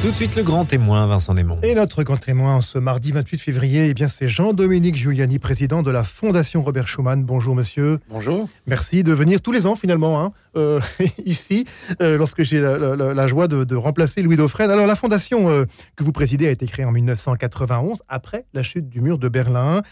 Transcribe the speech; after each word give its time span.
Tout 0.00 0.10
de 0.10 0.14
suite 0.14 0.36
le 0.36 0.44
grand 0.44 0.64
témoin, 0.64 1.08
Vincent 1.08 1.34
Némon. 1.34 1.58
Et 1.64 1.74
notre 1.74 2.04
grand 2.04 2.18
témoin 2.18 2.60
ce 2.60 2.78
mardi 2.78 3.10
28 3.10 3.38
février, 3.38 3.88
eh 3.88 3.94
bien 3.94 4.06
c'est 4.06 4.28
Jean-Dominique 4.28 4.94
Giuliani, 4.94 5.40
président 5.40 5.82
de 5.82 5.90
la 5.90 6.04
Fondation 6.04 6.62
Robert 6.62 6.86
Schuman. 6.86 7.24
Bonjour 7.24 7.56
monsieur. 7.56 7.98
Bonjour. 8.08 8.48
Merci 8.68 9.02
de 9.02 9.12
venir 9.12 9.42
tous 9.42 9.50
les 9.50 9.66
ans 9.66 9.74
finalement 9.74 10.22
hein, 10.22 10.32
euh, 10.56 10.78
ici, 11.26 11.64
euh, 12.00 12.16
lorsque 12.16 12.44
j'ai 12.44 12.60
la, 12.60 13.26
joie 13.26 13.48
de, 13.48 13.74
remplacer 13.74 14.22
Louis 14.22 14.36
Dauphren. 14.36 14.70
Alors 14.70 14.86
la 14.86 14.94
fondation 14.94 15.50
euh, 15.50 15.64
que 15.96 16.04
vous 16.04 16.12
présidez 16.12 16.46
a 16.46 16.50
été 16.50 16.66
créée 16.66 16.84
en 16.84 16.92
1991, 16.92 18.02
après 18.06 18.44
la 18.54 18.62
chute 18.62 18.88
du 18.88 19.00
mur 19.00 19.18
de 19.18 19.28
Berlin. 19.28 19.82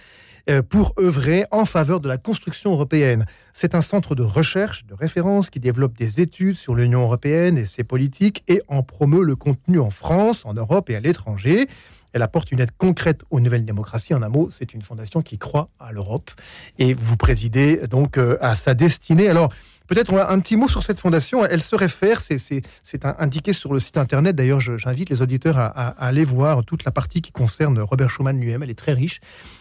Euh, 0.49 0.63
pour 0.63 0.95
œuvrer 1.01 1.45
en 1.51 1.65
faveur 1.65 1.99
de 1.99 2.07
la 2.07 2.19
construction 2.19 2.71
européenne. 2.71 3.27
C'est 3.53 3.75
un 3.75 3.81
centre 3.81 4.15
de 4.15 4.23
recherche, 4.23 4.87
de 4.87 4.95
référence 4.95 5.51
qui 5.51 5.59
développe 5.59 5.99
des 5.99 6.21
études 6.21 6.55
sur 6.55 6.77
l'Union 6.77 7.01
européenne 7.01 7.59
et 7.59 7.67
ses 7.67 7.83
politiques 7.83 8.45
et 8.47 8.63
en 8.69 8.85
promeut 8.85 9.25
le 9.25 9.35
contenu 9.35 9.81
en 9.81 9.91
France, 9.91 10.47
en 10.47 10.55
Europe 10.55 10.89
et 10.89 10.95
à 10.95 11.01
l'étranger. 11.01 11.69
Elle 12.13 12.23
apporte 12.23 12.53
une 12.53 12.61
aide 12.61 12.71
concrète 12.79 13.23
aux 13.31 13.41
nouvelles 13.41 13.65
démocraties. 13.65 14.15
En 14.15 14.23
un 14.23 14.29
mot, 14.29 14.49
c'est 14.53 14.73
une 14.73 14.83
fondation 14.83 15.21
qui 15.21 15.37
croit 15.37 15.69
à 15.81 15.91
l'Europe 15.91 16.31
et 16.79 16.95
vous 16.95 17.17
présidez 17.17 17.79
donc 17.89 18.17
euh, 18.17 18.39
à 18.41 18.55
sa 18.55 18.75
destinée. 18.75 19.29
Alors, 19.29 19.53
Peut-être 19.87 20.13
un 20.15 20.41
petit 20.41 20.57
mot 20.57 20.69
sur 20.69 20.83
cette 20.83 20.99
fondation. 20.99 21.45
Elle 21.45 21.63
se 21.63 21.77
réfère, 21.77 22.21
c'est 22.21 22.63
indiqué 23.19 23.53
sur 23.53 23.73
le 23.73 23.81
site 23.81 23.97
internet. 23.97 24.35
D'ailleurs, 24.35 24.61
j'invite 24.61 25.11
les 25.11 25.23
auditeurs 25.23 25.59
à, 25.59 25.71
aller 25.71 26.25
voir 26.25 26.65
toute 26.65 26.85
la 26.85 26.91
partie 26.91 27.23
qui 27.23 27.33
concerne 27.33 27.79
Robert 27.81 28.11
Schuman 28.11 28.39
lui-même. 28.39 28.63
Elle 28.63 28.71
est 28.71 28.79
très 28.79 28.93
riche. 28.93 29.21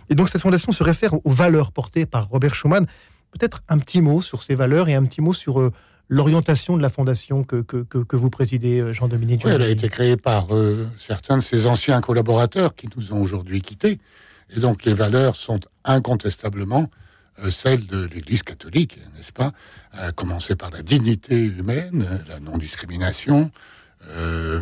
Et 0.10 0.16
donc, 0.16 0.30
cette 0.30 0.42
fondation 0.42 0.72
se 0.72 0.84
réfère 0.84 1.14
aux 1.14 1.32
valeurs 1.32 1.72
portées 1.72 2.06
par 2.06 2.28
Robert 2.30 2.56
Schuman. 2.56 2.86
Peut-être 3.32 3.62
un 3.70 3.78
petit 3.78 4.02
mot 4.02 4.22
sur 4.22 4.44
ces 4.44 4.56
valeurs 4.56 4.90
et 4.90 4.96
un 4.96 5.04
petit 5.06 5.22
mot 5.22 5.34
sur 5.34 5.60
euh, 5.60 5.72
l'orientation 6.10 6.78
de 6.78 6.82
la 6.82 6.90
fondation 6.90 7.44
que, 7.44 7.62
que, 7.62 8.16
vous 8.16 8.30
présidez, 8.30 8.80
euh, 8.80 8.94
Jean-Dominique. 8.94 9.44
Oui, 9.46 9.52
elle 9.54 9.62
a 9.62 9.70
été 9.70 9.90
créée 9.90 10.18
par 10.18 10.56
euh, 10.56 10.88
certains 10.98 11.38
de 11.38 11.44
ses 11.44 11.68
anciens 11.68 12.00
collaborateurs 12.02 12.76
qui 12.76 12.88
nous 12.96 13.14
ont 13.14 13.22
aujourd'hui 13.22 13.62
quittés. 13.62 14.00
Et 14.56 14.60
donc, 14.60 14.86
les 14.86 14.94
valeurs 14.94 15.36
sont 15.36 15.60
incontestablement 15.84 16.90
celle 17.52 17.86
de 17.88 18.06
l'Église 18.06 18.44
catholique, 18.44 18.98
n'est-ce 19.16 19.34
pas 19.34 19.52
À 19.92 20.12
commencer 20.12 20.56
par 20.56 20.72
la 20.72 20.82
dignité 20.82 21.44
humaine, 21.44 22.24
la 22.28 22.40
non-discrimination, 22.40 23.52
euh, 24.10 24.62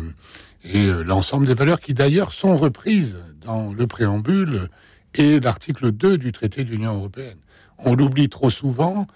et 0.64 0.86
euh, 0.86 1.02
l'ensemble 1.02 1.46
des 1.46 1.54
valeurs 1.54 1.80
qui 1.80 1.94
d'ailleurs 1.94 2.32
sont 2.32 2.56
reprises 2.56 3.16
dans 3.42 3.72
le 3.72 3.86
préambule 3.86 4.68
et 5.14 5.38
l'article 5.38 5.92
2 5.92 6.18
du 6.18 6.32
traité 6.32 6.64
de 6.64 6.70
l'Union 6.70 6.94
européenne. 6.94 7.38
On 7.78 7.94
l'oublie 7.94 8.28
trop 8.28 8.50
souvent, 8.50 9.06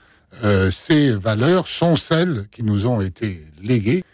ces 0.71 1.13
valeurs 1.13 1.67
sont 1.69 1.97
celles 1.97 2.49
qui 2.51 2.63
nous 2.63 2.87
ont 2.87 3.01
été 3.01 3.43
léguées 3.63 4.05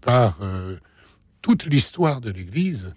par 0.00 0.38
toute 1.42 1.66
l'histoire 1.66 2.20
de 2.20 2.30
l'Église, 2.30 2.94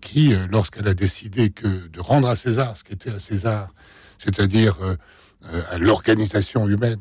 qui, 0.00 0.34
lorsqu'elle 0.50 0.88
a 0.88 0.94
décidé 0.94 1.50
que 1.50 1.86
de 1.86 2.00
rendre 2.00 2.28
à 2.28 2.34
César 2.34 2.76
ce 2.76 2.82
qui 2.82 2.92
était 2.92 3.10
à 3.10 3.20
César, 3.20 3.72
c'est-à-dire 4.22 4.76
euh, 4.82 4.96
à 5.70 5.78
l'organisation 5.78 6.68
humaine, 6.68 7.00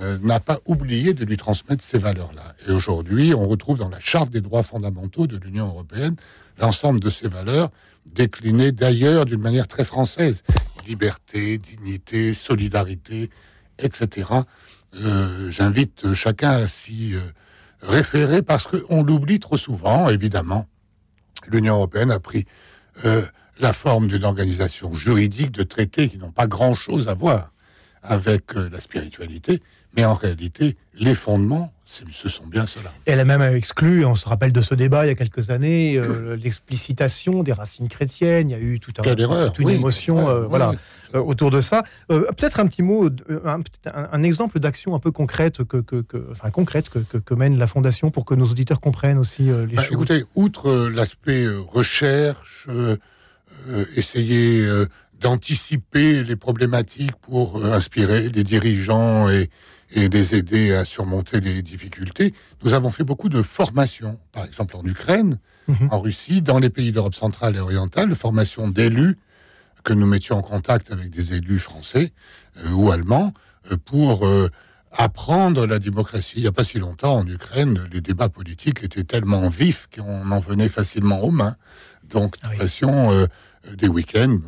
euh, 0.00 0.18
n'a 0.22 0.38
pas 0.38 0.60
oublié 0.66 1.14
de 1.14 1.24
lui 1.24 1.36
transmettre 1.36 1.82
ces 1.82 1.98
valeurs-là. 1.98 2.54
Et 2.68 2.70
aujourd'hui, 2.70 3.34
on 3.34 3.48
retrouve 3.48 3.76
dans 3.76 3.88
la 3.88 3.98
Charte 3.98 4.30
des 4.30 4.40
droits 4.40 4.62
fondamentaux 4.62 5.26
de 5.26 5.36
l'Union 5.36 5.66
européenne 5.66 6.14
l'ensemble 6.60 7.00
de 7.00 7.10
ces 7.10 7.26
valeurs 7.26 7.70
déclinées 8.06 8.70
d'ailleurs 8.70 9.24
d'une 9.24 9.40
manière 9.40 9.66
très 9.66 9.84
française. 9.84 10.42
Liberté, 10.86 11.58
dignité, 11.58 12.34
solidarité, 12.34 13.30
etc. 13.80 14.28
Euh, 14.94 15.50
J'invite 15.50 16.14
chacun 16.14 16.50
à 16.50 16.68
s'y 16.68 17.14
euh, 17.14 17.20
référer 17.82 18.42
parce 18.42 18.68
qu'on 18.68 19.02
l'oublie 19.02 19.40
trop 19.40 19.56
souvent, 19.56 20.08
évidemment. 20.08 20.66
L'Union 21.48 21.74
européenne 21.74 22.12
a 22.12 22.20
pris 22.20 22.44
euh, 23.04 23.22
la 23.58 23.72
forme 23.72 24.06
d'une 24.06 24.24
organisation 24.24 24.94
juridique 24.94 25.50
de 25.50 25.64
traités 25.64 26.08
qui 26.08 26.18
n'ont 26.18 26.32
pas 26.32 26.46
grand-chose 26.46 27.08
à 27.08 27.14
voir 27.14 27.52
avec 28.02 28.56
euh, 28.56 28.68
la 28.72 28.80
spiritualité, 28.80 29.60
mais 29.96 30.04
en 30.04 30.14
réalité, 30.14 30.76
les 30.94 31.14
fondements, 31.14 31.72
ce 31.84 32.28
sont 32.28 32.46
bien 32.46 32.66
cela. 32.66 32.92
Elle 33.04 33.18
a 33.18 33.24
même 33.24 33.42
exclu, 33.42 34.04
on 34.04 34.14
se 34.14 34.28
rappelle 34.28 34.52
de 34.52 34.62
ce 34.62 34.74
débat 34.74 35.04
il 35.04 35.08
y 35.08 35.12
a 35.12 35.16
quelques 35.16 35.50
années, 35.50 35.96
euh, 35.96 36.36
l'explicitation 36.42 37.42
des 37.42 37.52
racines 37.52 37.88
chrétiennes. 37.88 38.50
Il 38.50 38.52
y 38.52 38.56
a 38.56 38.60
eu 38.60 38.78
tout 38.78 38.92
un, 38.98 39.48
toute 39.48 39.58
une 39.58 39.70
émotion 39.70 40.28
euh, 40.28 40.46
voilà, 40.46 40.72
autour 41.12 41.50
de 41.50 41.60
ça. 41.60 41.82
Peut-être 42.08 42.60
un 42.60 42.66
petit 42.66 42.82
mot, 42.82 43.10
un, 43.92 44.22
exemple 44.22 44.60
d'action 44.60 44.94
un 44.94 45.00
peu 45.00 45.10
concrète 45.10 45.64
que, 45.64 45.78
que, 45.78 46.04
enfin, 46.30 46.50
concrète 46.50 46.88
que, 46.88 46.98
que, 47.00 47.34
mène 47.34 47.58
la 47.58 47.66
Fondation 47.66 48.10
pour 48.10 48.24
que 48.24 48.34
nos 48.34 48.46
auditeurs 48.46 48.80
comprennent 48.80 49.18
aussi 49.18 49.42
les 49.42 49.74
bah, 49.74 49.82
choses. 49.82 49.92
Écoutez, 49.92 50.24
outre 50.36 50.88
l'aspect 50.88 51.48
recherche, 51.48 52.68
essayer 53.96 54.64
d'anticiper 55.20 56.24
les 56.24 56.36
problématiques 56.36 57.14
pour 57.20 57.58
euh, 57.58 57.72
inspirer 57.72 58.28
les 58.30 58.42
dirigeants 58.42 59.28
et, 59.28 59.50
et 59.92 60.08
les 60.08 60.34
aider 60.34 60.74
à 60.74 60.84
surmonter 60.84 61.40
les 61.40 61.62
difficultés. 61.62 62.32
Nous 62.64 62.72
avons 62.72 62.90
fait 62.90 63.04
beaucoup 63.04 63.28
de 63.28 63.42
formations, 63.42 64.18
par 64.32 64.44
exemple 64.44 64.76
en 64.76 64.84
Ukraine, 64.84 65.38
mhm. 65.68 65.88
en 65.90 66.00
Russie, 66.00 66.42
dans 66.42 66.58
les 66.58 66.70
pays 66.70 66.92
d'Europe 66.92 67.14
centrale 67.14 67.56
et 67.56 67.60
orientale, 67.60 68.14
formation 68.14 68.68
d'élus 68.68 69.18
que 69.84 69.92
nous 69.92 70.06
mettions 70.06 70.36
en 70.36 70.42
contact 70.42 70.90
avec 70.90 71.10
des 71.10 71.34
élus 71.34 71.58
français 71.58 72.12
euh, 72.64 72.70
ou 72.70 72.90
allemands 72.90 73.32
euh, 73.70 73.76
pour 73.76 74.26
apprendre 74.92 75.66
la 75.66 75.78
démocratie. 75.78 76.34
Il 76.36 76.42
n'y 76.42 76.48
a 76.48 76.52
pas 76.52 76.64
si 76.64 76.78
longtemps 76.78 77.18
en 77.18 77.26
Ukraine, 77.26 77.86
les 77.92 78.00
débats 78.00 78.28
politiques 78.28 78.82
étaient 78.82 79.04
tellement 79.04 79.48
vifs 79.48 79.88
qu'on 79.94 80.30
en 80.30 80.40
venait 80.40 80.68
facilement 80.68 81.20
aux 81.20 81.30
mains. 81.30 81.56
Donc, 82.08 82.36
ah 82.42 82.48
oui. 82.58 83.76
des 83.76 83.86
week-ends 83.86 84.40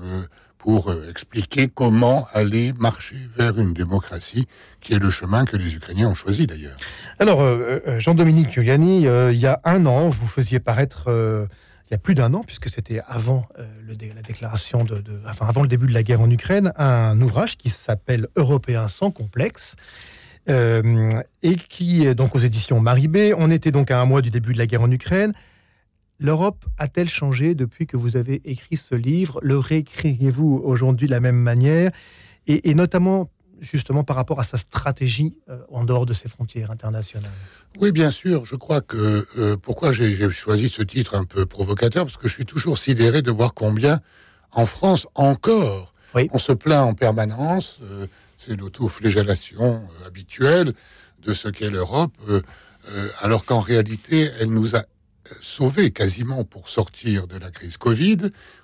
pour 0.63 0.91
euh, 0.91 1.11
expliquer 1.11 1.69
comment 1.69 2.27
aller 2.33 2.73
marcher 2.79 3.17
vers 3.37 3.59
une 3.59 3.75
démocratie, 3.75 4.47
qui 4.81 4.95
est 4.95 4.99
le 4.99 5.11
chemin 5.11 5.45
que 5.45 5.57
les 5.57 5.75
Ukrainiens 5.75 6.09
ont 6.09 6.15
choisi 6.15 6.47
d'ailleurs. 6.47 6.77
Alors, 7.19 7.43
euh, 7.43 7.81
euh, 7.87 8.01
Jean-Dominique 8.01 8.51
Giuliani, 8.51 9.03
il 9.03 9.39
y 9.39 9.47
a 9.47 9.61
un 9.65 9.85
an, 9.87 10.09
vous 10.09 10.27
faisiez 10.27 10.61
paraître, 10.61 11.07
il 11.09 11.91
y 11.91 11.95
a 11.95 11.99
plus 11.99 12.15
d'un 12.15 12.33
an, 12.33 12.43
puisque 12.47 12.69
c'était 12.69 13.01
avant 13.07 13.47
le 13.59 13.95
la 14.15 14.23
déclaration 14.23 14.85
de, 14.85 15.03
enfin 15.29 15.47
avant 15.47 15.63
le 15.63 15.69
début 15.69 15.87
de 15.87 15.93
la 15.93 16.03
guerre 16.03 16.21
en 16.21 16.31
Ukraine, 16.31 16.73
un 16.77 17.21
ouvrage 17.21 17.59
qui 17.59 17.69
s'appelle 17.71 18.29
Européens 18.37 18.89
sans 18.89 19.11
complexe. 19.11 19.75
et 20.49 21.57
qui 21.69 22.07
est 22.07 22.15
donc 22.15 22.35
aux 22.35 22.39
éditions 22.39 22.81
Maribé. 22.81 23.35
On 23.37 23.51
était 23.51 23.73
donc 23.73 23.91
à 23.91 24.01
un 24.01 24.07
mois 24.07 24.23
du 24.23 24.31
début 24.31 24.55
de 24.55 24.59
la 24.59 24.67
guerre 24.67 24.83
en 24.83 24.91
Ukraine. 24.91 25.33
L'Europe 26.23 26.65
a-t-elle 26.79 27.11
changé 27.11 27.57
depuis 27.57 27.89
que 27.89 27.97
vous 27.97 28.17
avez 28.17 28.41
écrit 28.45 28.77
ce 28.77 28.95
livre? 28.95 29.41
Le 29.43 29.59
réécririez-vous 29.59 30.63
aujourd'hui 30.65 31.09
de 31.09 31.11
la 31.11 31.19
même 31.19 31.37
manière? 31.37 31.91
Et, 32.47 32.75
notamment 32.75 33.29
justement 33.61 34.05
par 34.05 34.15
rapport 34.15 34.39
à 34.39 34.45
sa 34.45 34.57
stratégie 34.57 35.35
euh, 35.49 35.59
en 35.69 35.85
dehors 35.85 36.07
de 36.07 36.15
ses 36.15 36.29
frontières 36.29 36.71
internationales? 36.71 37.31
Oui, 37.81 37.91
bien 37.91 38.13
sûr. 38.13 38.45
Je 38.45 38.55
crois 38.55 38.81
que 38.81 39.27
euh, 39.37 39.57
pourquoi 39.57 39.91
j'ai 39.91 40.31
choisi 40.31 40.69
ce 40.69 40.83
titre 40.83 41.17
un 41.17 41.25
peu 41.25 41.45
provocateur? 41.45 42.05
Parce 42.05 42.17
que 42.17 42.29
je 42.29 42.35
suis 42.35 42.47
toujours 42.47 42.79
sidéré 42.79 43.23
de 43.23 43.33
voir 43.33 43.53
combien 43.53 44.01
en 44.53 44.67
France 44.67 45.09
encore 45.17 45.93
on 46.15 46.39
se 46.39 46.53
plaint 46.53 46.85
en 46.89 46.95
permanence. 46.95 47.81
Euh, 47.83 48.07
c'est 48.39 48.55
l'auto-flagellation 48.55 49.83
habituelle 50.07 50.73
de 51.25 51.33
ce 51.33 51.49
qu'est 51.49 51.71
l'Europe, 51.71 52.13
alors 53.21 53.45
qu'en 53.45 53.61
réalité, 53.61 54.29
elle 54.41 54.51
nous 54.51 54.75
a 54.75 54.83
sauvée 55.41 55.91
quasiment 55.91 56.45
pour 56.45 56.69
sortir 56.69 57.27
de 57.27 57.37
la 57.39 57.51
crise 57.51 57.77
Covid, 57.77 58.19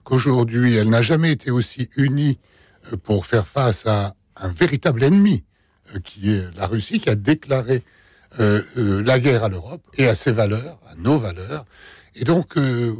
qu'aujourd'hui 0.05 0.77
elle 0.77 0.89
n'a 0.89 1.03
jamais 1.03 1.33
été 1.33 1.51
aussi 1.51 1.89
unie 1.97 2.39
euh, 2.93 2.97
pour 2.97 3.27
faire 3.27 3.47
face 3.47 3.87
à 3.87 4.15
un 4.37 4.49
véritable 4.49 5.05
ennemi, 5.05 5.45
euh, 5.95 6.01
qui 6.01 6.33
est 6.33 6.57
la 6.57 6.67
Russie, 6.67 7.01
qui 7.01 7.11
a 7.11 7.15
déclaré 7.15 7.83
euh, 8.41 8.62
la 8.77 9.19
guerre 9.19 9.45
à 9.45 9.49
l'Europe 9.49 9.83
et 9.97 10.07
à 10.07 10.15
ses 10.15 10.33
valeurs, 10.33 10.78
à 10.91 10.95
nos 10.97 11.19
valeurs. 11.19 11.65
Et 12.15 12.25
donc, 12.25 12.54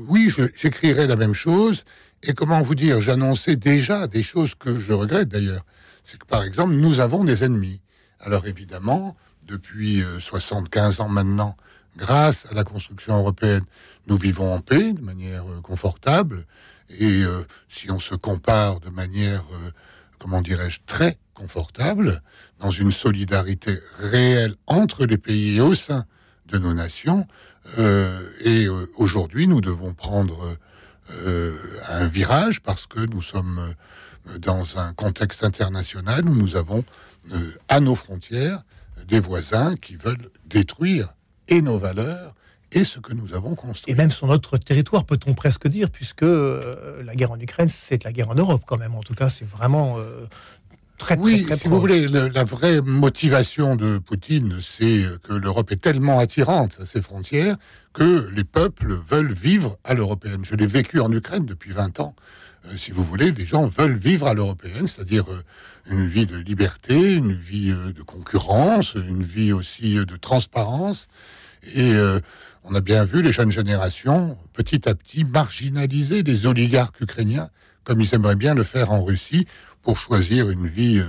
oui, 0.07 0.33
j'écrirai 0.55 1.09
la 1.09 1.17
même 1.17 1.35
chose. 1.35 1.85
Et 2.23 2.35
comment 2.35 2.63
vous 2.63 2.77
dire, 2.77 3.03
j'annonçais 3.03 3.57
déjà 3.57 4.07
des 4.07 4.23
choses 4.23 4.55
que 4.55 4.79
je 4.79 4.93
regrette 4.93 5.29
d'ailleurs. 5.29 5.67
C'est 6.05 6.19
que, 6.19 6.27
par 6.27 6.45
exemple, 6.45 6.75
nous 6.75 7.01
avons 7.01 7.25
des 7.25 7.43
ennemis. 7.43 7.81
Alors 8.21 8.47
évidemment, 8.47 9.17
depuis 9.43 10.05
75 10.21 11.01
ans 11.01 11.09
maintenant, 11.09 11.57
grâce 11.99 12.47
à 12.51 12.55
la 12.55 12.65
construction 12.65 13.19
européenne, 13.19 13.65
nous 14.07 14.17
vivons 14.17 14.55
en 14.55 14.61
paix 14.61 14.93
de 14.93 15.03
manière 15.03 15.45
euh, 15.51 15.61
confortable. 15.61 16.47
Et 16.89 17.25
euh, 17.25 17.43
si 17.69 17.91
on 17.91 17.99
se 17.99 18.15
compare 18.15 18.81
de 18.81 18.89
manière, 18.89 19.45
euh, 19.53 19.71
comment 20.19 20.41
dirais-je, 20.41 20.79
très 20.87 21.19
confortable, 21.35 22.23
dans 22.61 22.71
une 22.71 22.93
solidarité 22.93 23.81
réelle 23.99 24.55
entre 24.67 25.05
les 25.05 25.19
pays 25.19 25.57
et 25.57 25.61
au 25.61 25.75
sein 25.75 26.07
de 26.47 26.57
nos 26.59 26.73
nations, 26.73 27.27
et 28.41 28.67
aujourd'hui 28.97 29.47
nous 29.47 29.61
devons 29.61 29.93
prendre 29.93 30.57
un 31.91 32.07
virage 32.07 32.61
parce 32.63 32.87
que 32.87 33.01
nous 33.01 33.21
sommes 33.21 33.75
dans 34.39 34.79
un 34.79 34.95
contexte 34.95 35.45
international 35.45 36.27
où 36.27 36.35
nous 36.35 36.57
avons 36.57 36.83
à 37.69 37.81
nos 37.81 37.95
frontières 37.95 38.63
des 39.07 39.21
voisins 39.21 39.77
qui 39.77 39.97
veulent 39.97 40.31
détruire 40.47 41.13
et 41.49 41.61
nos 41.63 41.79
valeurs 41.79 42.35
et 42.73 42.85
ce 42.85 42.99
que 43.01 43.15
nous 43.15 43.33
avons 43.35 43.55
construit. 43.55 43.91
Et 43.93 43.97
même 43.97 44.11
sur 44.11 44.27
notre 44.27 44.59
territoire, 44.59 45.05
peut-on 45.05 45.33
presque 45.35 45.69
dire, 45.69 45.89
puisque 45.91 46.23
euh, 46.23 47.03
la 47.03 47.15
guerre 47.17 47.31
en 47.31 47.41
Ukraine, 47.41 47.69
c'est 47.69 48.05
la 48.05 48.13
guerre 48.13 48.29
en 48.31 48.35
Europe 48.35 48.63
quand 48.67 48.77
même. 48.79 48.95
En 48.95 49.01
tout 49.01 49.15
cas, 49.15 49.31
c'est 49.31 49.49
vraiment 49.49 49.97
euh, 49.99 50.27
très, 50.99 51.17
Oui, 51.17 51.45
très 51.47 51.57
si 51.57 51.67
vous 51.69 51.81
voulez, 51.81 52.07
le- 52.07 52.29
la 52.29 52.45
vraie 52.45 52.83
motivation 52.83 53.75
de 53.75 53.97
Poutine, 53.99 54.59
c'est 54.63 55.03
que 55.23 55.33
l'Europe 55.33 55.73
est 55.73 55.81
tellement 55.81 56.19
attirante 56.19 56.77
à 56.81 56.85
ses 56.87 57.01
frontières 57.01 57.57
que 57.95 58.29
les 58.35 58.45
peuples 58.45 58.95
veulent 59.09 59.33
vivre 59.33 59.79
à 59.83 59.95
l'européenne. 59.95 60.45
Je 60.45 60.55
l'ai 60.55 60.67
vécu 60.67 61.01
en 61.01 61.11
Ukraine 61.11 61.47
depuis 61.47 61.73
20 61.73 62.01
ans. 62.01 62.15
Euh, 62.69 62.77
si 62.77 62.91
vous 62.91 63.05
voulez, 63.05 63.33
les 63.33 63.47
gens 63.47 63.67
veulent 63.67 63.97
vivre 63.97 64.27
à 64.27 64.35
l'européenne, 64.35 64.87
c'est-à-dire 64.87 65.25
euh, 65.31 65.43
une 65.91 66.07
vie 66.07 66.27
de 66.27 66.37
liberté, 66.37 67.15
une 67.15 67.33
vie 67.33 67.71
euh, 67.71 67.93
de 67.93 68.03
concurrence, 68.03 68.95
une 68.95 69.23
vie 69.23 69.53
aussi 69.53 69.95
de 69.95 70.17
transparence. 70.17 71.09
Et 71.75 71.93
on 72.63 72.75
a 72.75 72.81
bien 72.81 73.05
vu 73.05 73.21
les 73.21 73.33
jeunes 73.33 73.51
générations, 73.51 74.39
petit 74.53 74.89
à 74.89 74.95
petit, 74.95 75.25
marginaliser 75.25 76.23
les 76.23 76.47
oligarques 76.47 77.01
ukrainiens, 77.01 77.51
comme 77.83 78.01
ils 78.01 78.15
aimeraient 78.15 78.37
bien 78.37 78.55
le 78.55 78.63
faire 78.63 78.93
en 78.93 79.03
Russie, 79.03 79.47
pour 79.83 79.99
choisir 79.99 80.49
une 80.51 80.69
vie 80.69 81.03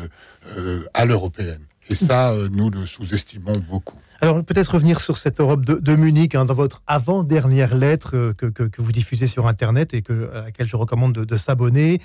à 0.95 1.05
l'européenne. 1.05 1.61
Et 1.89 1.95
ça, 1.95 2.33
nous 2.51 2.71
le 2.71 2.85
sous-estimons 2.85 3.63
beaucoup. 3.69 3.99
Alors 4.21 4.43
peut-être 4.43 4.73
revenir 4.73 4.99
sur 4.99 5.17
cette 5.17 5.39
Europe 5.39 5.63
de, 5.63 5.95
Munich, 5.95 6.35
hein, 6.35 6.43
dans 6.45 6.53
votre 6.53 6.81
avant-dernière 6.87 7.73
lettre 7.75 8.15
euh, 8.17 8.33
que, 8.33 8.47
que- 8.47 8.81
vous 8.81 8.91
diffusez 8.91 9.27
sur 9.27 9.47
Internet 9.47 9.93
et 9.93 10.03
à 10.33 10.41
laquelle 10.41 10.67
je 10.67 10.75
recommande 10.75 11.13
de, 11.13 11.37
s'abonner, 11.37 12.01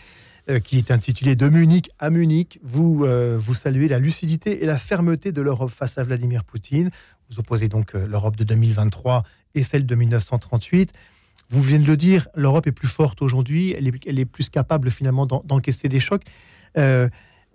euh, 0.48 0.60
qui 0.60 0.78
est 0.78 0.92
intitulée 0.92 1.34
De 1.34 1.48
Munich 1.48 1.90
à 1.98 2.10
Munich. 2.10 2.60
Vous, 2.62 3.04
euh, 3.04 3.36
vous 3.40 3.54
saluez 3.54 3.88
la 3.88 3.98
lucidité 3.98 4.62
et 4.62 4.66
la 4.66 4.78
fermeté 4.78 5.32
de 5.32 5.42
l'Europe 5.42 5.70
face 5.70 5.98
à 5.98 6.04
Vladimir 6.04 6.44
Poutine. 6.44 6.90
Vous 7.30 7.40
opposez 7.40 7.68
donc 7.68 7.94
l'Europe 7.94 8.36
de 8.36 8.44
2023 8.44 9.24
et 9.56 9.64
celle 9.64 9.84
de 9.84 9.94
1938. 9.96 10.92
Vous 11.50 11.62
venez 11.62 11.78
de 11.80 11.86
le 11.86 11.96
dire, 11.96 12.28
l'Europe 12.36 12.66
est 12.68 12.72
plus 12.72 12.88
forte 12.88 13.22
aujourd'hui, 13.22 13.74
elle 13.76 14.18
est, 14.18 14.24
plus 14.24 14.50
capable 14.50 14.90
finalement 14.90 15.26
d'en- 15.26 15.42
d'encaisser 15.44 15.88
des 15.88 16.00
chocs. 16.00 16.22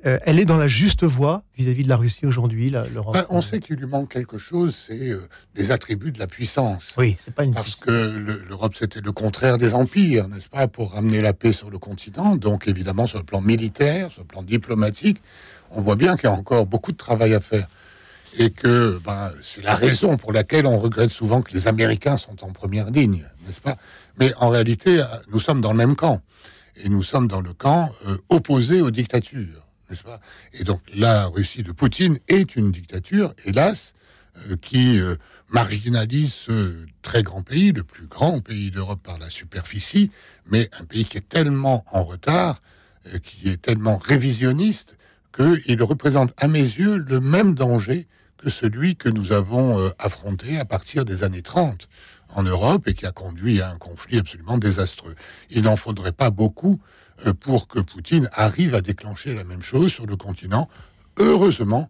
Euh, 0.06 0.18
elle 0.26 0.40
est 0.40 0.46
dans 0.46 0.58
la 0.58 0.68
juste 0.68 1.04
voie 1.04 1.44
vis-à-vis 1.58 1.84
de 1.84 1.90
la 1.90 1.98
Russie 1.98 2.26
aujourd'hui, 2.26 2.70
l'Europe. 2.70 3.14
Ben, 3.14 3.26
on 3.30 3.42
sait 3.42 3.60
qu'il 3.60 3.76
lui 3.76 3.86
manque 3.86 4.10
quelque 4.12 4.38
chose, 4.38 4.76
c'est 4.88 5.10
euh, 5.10 5.28
les 5.56 5.72
attributs 5.72 6.12
de 6.12 6.20
la 6.20 6.28
puissance. 6.28 6.94
Oui, 6.98 7.18
c'est 7.24 7.34
pas 7.34 7.44
une 7.44 7.54
Parce 7.54 7.76
que 7.76 7.92
le- 7.92 8.44
l'Europe, 8.48 8.76
c'était 8.78 9.02
le 9.02 9.12
contraire 9.12 9.58
des 9.58 9.74
empires, 9.74 10.28
n'est-ce 10.30 10.48
pas, 10.50 10.68
pour 10.68 10.94
ramener 10.94 11.20
la 11.22 11.34
paix 11.34 11.52
sur 11.54 11.70
le 11.70 11.80
continent. 11.80 12.36
Donc, 12.38 12.68
évidemment, 12.68 13.08
sur 13.08 13.18
le 13.20 13.26
plan 13.26 13.42
militaire, 13.42 14.12
sur 14.12 14.22
le 14.22 14.28
plan 14.28 14.42
diplomatique, 14.44 15.22
on 15.72 15.82
voit 15.82 15.96
bien 15.96 16.16
qu'il 16.16 16.26
y 16.30 16.32
a 16.32 16.36
encore 16.36 16.66
beaucoup 16.66 16.92
de 16.92 16.98
travail 16.98 17.34
à 17.34 17.40
faire. 17.42 17.68
Et 18.38 18.52
que 18.52 19.00
ben, 19.04 19.32
c'est 19.42 19.64
la 19.64 19.74
raison 19.74 20.16
pour 20.16 20.32
laquelle 20.32 20.68
on 20.68 20.78
regrette 20.78 21.10
souvent 21.10 21.42
que 21.42 21.52
les 21.52 21.68
Américains 21.68 22.18
sont 22.20 22.44
en 22.46 22.52
première 22.52 22.92
ligne, 22.92 23.26
n'est-ce 23.48 23.60
pas 23.60 23.76
Mais 24.20 24.32
en 24.38 24.50
réalité, 24.50 25.02
euh, 25.02 25.06
nous 25.32 25.40
sommes 25.40 25.62
dans 25.62 25.72
le 25.72 25.78
même 25.78 25.96
camp. 25.96 26.22
Et 26.82 26.90
nous 26.90 27.04
sommes 27.04 27.28
dans 27.28 27.42
le 27.42 27.54
camp 27.54 27.90
euh, 28.08 28.18
opposé 28.30 28.82
aux 28.82 28.92
dictatures, 28.92 29.68
Et 30.54 30.64
donc, 30.64 30.82
la 30.96 31.28
Russie 31.28 31.64
de 31.64 31.72
Poutine 31.72 32.20
est 32.28 32.56
une 32.56 32.72
dictature, 32.72 33.34
hélas, 33.46 33.94
euh, 34.50 34.56
qui 34.56 35.00
euh, 35.00 35.16
marginalise 35.50 36.34
ce 36.34 36.86
très 37.02 37.24
grand 37.24 37.42
pays, 37.42 37.72
le 37.72 37.84
plus 37.84 38.06
grand 38.06 38.40
pays 38.40 38.72
d'Europe 38.72 39.02
par 39.04 39.18
la 39.18 39.30
superficie, 39.30 40.12
mais 40.46 40.70
un 40.80 40.86
pays 40.86 41.06
qui 41.06 41.18
est 41.18 41.28
tellement 41.28 41.84
en 41.92 42.04
retard, 42.04 42.60
euh, 43.08 43.20
qui 43.20 43.50
est 43.50 43.62
tellement 43.62 43.98
révisionniste, 43.98 44.98
qu'il 45.36 45.84
représente 45.84 46.34
à 46.38 46.48
mes 46.48 46.62
yeux 46.62 46.98
le 46.98 47.20
même 47.20 47.56
danger 47.56 48.08
que 48.38 48.50
celui 48.50 48.96
que 48.96 49.10
nous 49.10 49.34
avons 49.34 49.92
affronté 50.00 50.58
à 50.58 50.66
partir 50.66 51.04
des 51.04 51.24
années 51.24 51.42
30 51.42 51.90
en 52.30 52.44
Europe 52.44 52.88
et 52.88 52.94
qui 52.94 53.06
a 53.06 53.12
conduit 53.12 53.62
à 53.62 53.70
un 53.70 53.78
conflit 53.78 54.18
absolument 54.18 54.58
désastreux. 54.58 55.16
Il 55.50 55.64
n'en 55.64 55.76
faudrait 55.76 56.14
pas 56.14 56.30
beaucoup 56.30 56.80
pour 57.40 57.68
que 57.68 57.80
Poutine 57.80 58.30
arrive 58.34 58.74
à 58.76 58.82
déclencher 58.82 59.34
la 59.34 59.44
même 59.44 59.62
chose 59.62 59.92
sur 59.92 60.06
le 60.06 60.16
continent. 60.16 60.68
Heureusement 61.18 61.90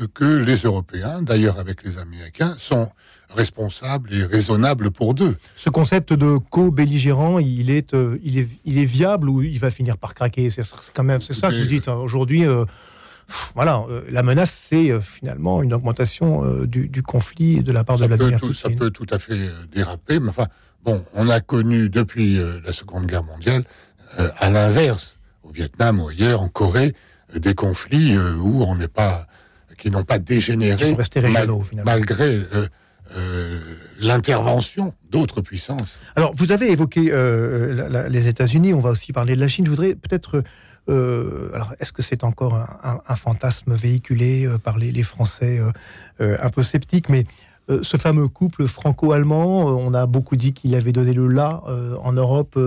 euh, 0.00 0.06
que 0.12 0.24
les 0.24 0.56
Européens, 0.56 1.22
d'ailleurs 1.22 1.58
avec 1.58 1.82
les 1.84 1.98
Américains, 1.98 2.54
sont 2.58 2.88
responsables 3.34 4.12
et 4.12 4.24
raisonnables 4.24 4.90
pour 4.90 5.14
deux. 5.14 5.36
Ce 5.56 5.70
concept 5.70 6.12
de 6.12 6.36
co-belligérant, 6.38 7.38
il 7.38 7.70
est, 7.70 7.94
euh, 7.94 8.18
il, 8.24 8.38
est, 8.38 8.48
il 8.64 8.78
est 8.78 8.84
viable 8.84 9.28
ou 9.28 9.42
il 9.42 9.58
va 9.60 9.70
finir 9.70 9.96
par 9.98 10.14
craquer? 10.14 10.50
C'est 10.50 10.62
quand 10.94 11.04
même 11.04 11.20
c'est 11.20 11.34
ça 11.34 11.50
que 11.50 11.56
vous 11.60 11.66
dites. 11.66 11.88
hein. 11.88 11.94
Aujourd'hui, 11.94 12.44
euh, 12.44 12.64
voilà, 13.54 13.84
euh, 13.88 14.02
la 14.10 14.22
menace, 14.24 14.50
c'est 14.68 14.90
euh, 14.90 15.00
finalement 15.00 15.62
une 15.62 15.72
augmentation 15.72 16.44
euh, 16.44 16.66
du, 16.66 16.88
du 16.88 17.02
conflit 17.02 17.62
de 17.62 17.70
la 17.72 17.84
part 17.84 17.98
de 17.98 18.06
Vladimir 18.06 18.40
tout, 18.40 18.52
ça 18.52 18.62
Poutine. 18.64 18.78
peut 18.78 18.90
tout 18.90 19.06
à 19.10 19.18
fait 19.20 19.34
euh, 19.34 19.52
déraper, 19.72 20.18
mais 20.18 20.30
enfin, 20.30 20.48
bon, 20.84 21.04
on 21.14 21.28
a 21.28 21.38
connu 21.40 21.88
depuis 21.88 22.38
euh, 22.40 22.58
la 22.64 22.72
Seconde 22.72 23.06
Guerre 23.06 23.22
mondiale, 23.22 23.62
euh, 23.62 23.64
à 24.38 24.50
l'inverse, 24.50 25.16
au 25.42 25.50
Vietnam 25.50 26.00
ou 26.00 26.08
ailleurs, 26.08 26.40
en 26.42 26.48
Corée, 26.48 26.94
euh, 27.34 27.38
des 27.38 27.54
conflits 27.54 28.16
euh, 28.16 28.34
où 28.36 28.62
on 28.64 28.74
n'est 28.76 28.88
pas, 28.88 29.26
qui 29.78 29.90
n'ont 29.90 30.04
pas 30.04 30.18
dégénéré, 30.18 30.94
régionaux, 31.38 31.64
malgré 31.84 32.36
euh, 32.36 32.66
euh, 33.16 33.58
l'intervention 34.00 34.94
d'autres 35.10 35.40
puissances. 35.40 35.98
Alors, 36.16 36.32
vous 36.34 36.52
avez 36.52 36.70
évoqué 36.70 37.08
euh, 37.12 37.74
la- 37.74 37.88
la- 37.88 38.08
les 38.08 38.28
États-Unis, 38.28 38.72
on 38.74 38.80
va 38.80 38.90
aussi 38.90 39.12
parler 39.12 39.34
de 39.36 39.40
la 39.40 39.48
Chine. 39.48 39.64
Je 39.66 39.70
voudrais 39.70 39.94
peut-être. 39.94 40.42
euh, 40.88 41.50
alors, 41.54 41.74
est-ce 41.80 41.92
que 41.92 42.02
c'est 42.02 42.24
encore 42.24 42.54
un, 42.54 42.68
un- 42.82 43.00
un 43.06 43.16
fantasme 43.16 43.74
véhiculé 43.74 44.46
euh, 44.46 44.58
par 44.58 44.78
les, 44.78 44.90
les 44.92 45.02
Français 45.02 45.58
euh, 45.58 45.70
euh, 46.20 46.36
un 46.42 46.50
peu 46.50 46.62
sceptiques 46.62 47.08
Mais 47.08 47.24
euh, 47.70 47.80
ce 47.82 47.96
fameux 47.96 48.28
couple 48.28 48.66
franco-allemand, 48.66 49.68
euh, 49.68 49.72
on 49.72 49.94
a 49.94 50.06
beaucoup 50.06 50.36
dit 50.36 50.52
qu'il 50.52 50.74
avait 50.74 50.92
donné 50.92 51.12
le 51.12 51.28
là 51.28 51.62
euh, 51.68 51.94
en 52.02 52.12
Europe 52.12 52.58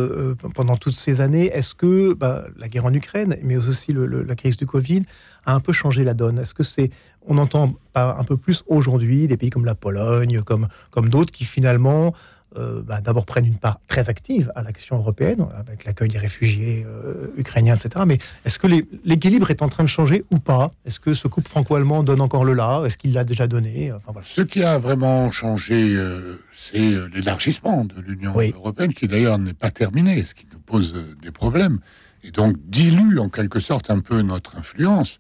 pendant 0.55 0.77
toutes 0.77 0.95
ces 0.95 1.21
années. 1.21 1.47
Est-ce 1.47 1.75
que 1.75 2.13
bah, 2.13 2.45
la 2.57 2.67
guerre 2.67 2.85
en 2.85 2.94
Ukraine, 2.94 3.38
mais 3.44 3.57
aussi 3.57 3.94
la 3.94 4.35
crise 4.35 4.57
du 4.57 4.65
Covid, 4.65 5.03
a 5.45 5.53
un 5.53 5.59
peu 5.59 5.73
changé 5.73 6.03
la 6.03 6.13
donne? 6.13 6.39
Est-ce 6.39 6.53
que 6.53 6.63
c'est. 6.63 6.89
On 7.25 7.38
entend 7.38 7.73
un 7.95 8.23
peu 8.25 8.35
plus 8.35 8.63
aujourd'hui 8.67 9.29
des 9.29 9.38
pays 9.38 9.50
comme 9.50 9.63
la 9.63 9.75
Pologne, 9.75 10.41
comme 10.41 11.09
d'autres 11.09 11.31
qui 11.31 11.45
finalement 11.45 12.13
euh, 12.57 12.83
bah, 12.83 13.01
d'abord 13.01 13.25
prennent 13.25 13.45
une 13.45 13.57
part 13.57 13.79
très 13.88 14.09
active 14.09 14.51
à 14.55 14.61
l'action 14.63 14.97
européenne, 14.97 15.47
avec 15.57 15.85
l'accueil 15.85 16.09
des 16.09 16.17
réfugiés 16.17 16.85
euh, 16.88 17.27
ukrainiens, 17.38 17.75
etc. 17.75 18.05
Mais 18.07 18.17
est-ce 18.45 18.59
que 18.59 18.67
l'équilibre 19.03 19.50
est 19.51 19.61
en 19.61 19.69
train 19.69 19.83
de 19.83 19.89
changer 19.89 20.23
ou 20.31 20.39
pas? 20.39 20.71
Est-ce 20.85 21.00
que 21.00 21.13
ce 21.13 21.27
couple 21.27 21.50
franco-allemand 21.50 22.03
donne 22.03 22.21
encore 22.21 22.45
le 22.45 22.53
là 22.53 22.83
Est-ce 22.85 22.97
qu'il 22.97 23.13
l'a 23.13 23.23
déjà 23.23 23.47
donné? 23.47 23.91
Enfin, 23.91 24.11
voilà. 24.11 24.27
Ce 24.29 24.41
qui 24.41 24.63
a 24.63 24.77
vraiment 24.77 25.31
changé, 25.31 25.95
euh, 25.95 26.39
c'est 26.53 26.91
l'élargissement 27.13 27.85
de 27.85 28.00
l'Union 28.01 28.33
Oui. 28.35 28.53
européenne, 28.55 28.94
qui 28.94 29.07
d'ailleurs 29.07 29.38
n'est 29.39 29.53
pas 29.53 29.72
terminé, 29.72 30.24
ce 30.24 30.33
qui 30.36 30.45
nous 30.51 30.60
pose 30.60 30.93
des 31.22 31.31
problèmes, 31.31 31.79
et 32.24 32.31
donc 32.31 32.55
dilue 32.69 33.19
en 33.19 33.29
quelque 33.29 33.60
sorte 33.60 33.89
un 33.89 34.00
peu 34.00 34.22
notre 34.22 34.57
influence. 34.57 35.19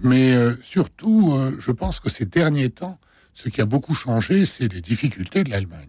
Mais 0.00 0.32
surtout, 0.62 1.36
je 1.58 1.72
pense 1.72 1.98
que 1.98 2.08
ces 2.08 2.24
derniers 2.24 2.70
temps, 2.70 2.98
ce 3.34 3.48
qui 3.48 3.60
a 3.60 3.66
beaucoup 3.66 3.94
changé, 3.94 4.46
c'est 4.46 4.72
les 4.72 4.80
difficultés 4.80 5.42
de 5.44 5.50
l'Allemagne. 5.50 5.88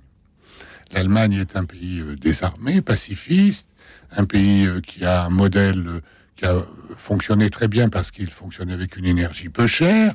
L'Allemagne 0.92 1.34
est 1.34 1.56
un 1.56 1.66
pays 1.66 2.00
euh, 2.00 2.16
désarmé, 2.16 2.82
pacifiste, 2.82 3.68
un 4.12 4.26
pays 4.26 4.66
euh, 4.66 4.82
qui 4.82 5.06
a 5.06 5.26
un 5.26 5.30
modèle 5.30 5.86
euh, 5.88 6.02
qui 6.36 6.46
a 6.46 6.56
fonctionné 6.98 7.50
très 7.50 7.68
bien 7.68 7.90
parce 7.90 8.12
qu'il 8.12 8.30
fonctionnait 8.30 8.74
avec 8.74 8.98
une 8.98 9.06
énergie 9.06 9.50
peu 9.50 9.68
chère. 9.68 10.14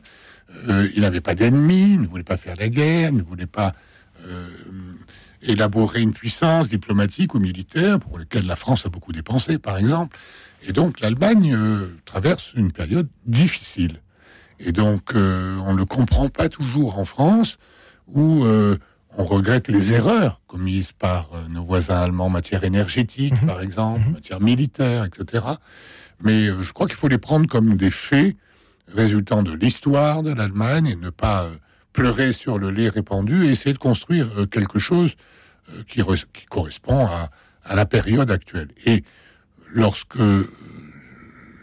Il 0.94 1.00
n'avait 1.00 1.20
pas 1.20 1.34
d'ennemis, 1.34 1.98
ne 1.98 2.06
voulait 2.06 2.22
pas 2.22 2.36
faire 2.36 2.54
la 2.58 2.68
guerre, 2.68 3.12
ne 3.12 3.22
voulait 3.22 3.46
pas 3.46 3.74
élaborer 5.42 6.00
une 6.00 6.14
puissance 6.14 6.68
diplomatique 6.68 7.34
ou 7.34 7.40
militaire 7.40 7.98
pour 7.98 8.18
laquelle 8.18 8.46
la 8.46 8.56
France 8.56 8.86
a 8.86 8.88
beaucoup 8.88 9.12
dépensé, 9.12 9.58
par 9.58 9.76
exemple. 9.76 10.16
Et 10.66 10.72
donc 10.72 11.00
l'Allemagne 11.00 11.58
traverse 12.06 12.52
une 12.54 12.72
période 12.72 13.08
difficile. 13.26 14.00
Et 14.60 14.72
donc 14.72 15.12
on 15.14 15.74
ne 15.74 15.84
comprend 15.84 16.28
pas 16.28 16.48
toujours 16.48 16.98
en 16.98 17.04
France 17.04 17.58
où 18.06 18.46
on 19.16 19.24
regrette 19.24 19.68
les 19.68 19.92
erreurs 19.92 20.40
commises 20.46 20.92
par 20.92 21.30
euh, 21.34 21.46
nos 21.48 21.64
voisins 21.64 22.00
allemands 22.00 22.26
en 22.26 22.30
matière 22.30 22.64
énergétique, 22.64 23.34
Mhm. 23.40 23.46
par 23.46 23.60
exemple, 23.62 24.00
en 24.04 24.08
Mhm. 24.08 24.12
matière 24.14 24.40
militaire, 24.40 25.04
etc. 25.04 25.44
Mais 26.20 26.48
euh, 26.48 26.62
je 26.62 26.72
crois 26.72 26.86
qu'il 26.86 26.96
faut 26.96 27.08
les 27.08 27.18
prendre 27.18 27.48
comme 27.48 27.76
des 27.76 27.90
faits 27.90 28.36
résultant 28.88 29.42
de 29.42 29.52
l'histoire 29.52 30.22
de 30.22 30.32
l'Allemagne 30.32 30.86
et 30.86 30.96
ne 30.96 31.10
pas 31.10 31.44
euh, 31.44 31.54
pleurer 31.92 32.32
sur 32.32 32.58
le 32.58 32.70
lait 32.70 32.88
répandu 32.88 33.46
et 33.46 33.50
essayer 33.50 33.72
de 33.72 33.78
construire 33.78 34.28
quelque 34.50 34.78
chose 34.80 35.12
qui, 35.88 36.00
re- 36.02 36.24
qui 36.32 36.44
correspond 36.46 37.06
à, 37.06 37.30
à 37.62 37.76
la 37.76 37.86
période 37.86 38.30
actuelle. 38.32 38.68
Et 38.84 39.04
lorsque 39.72 40.18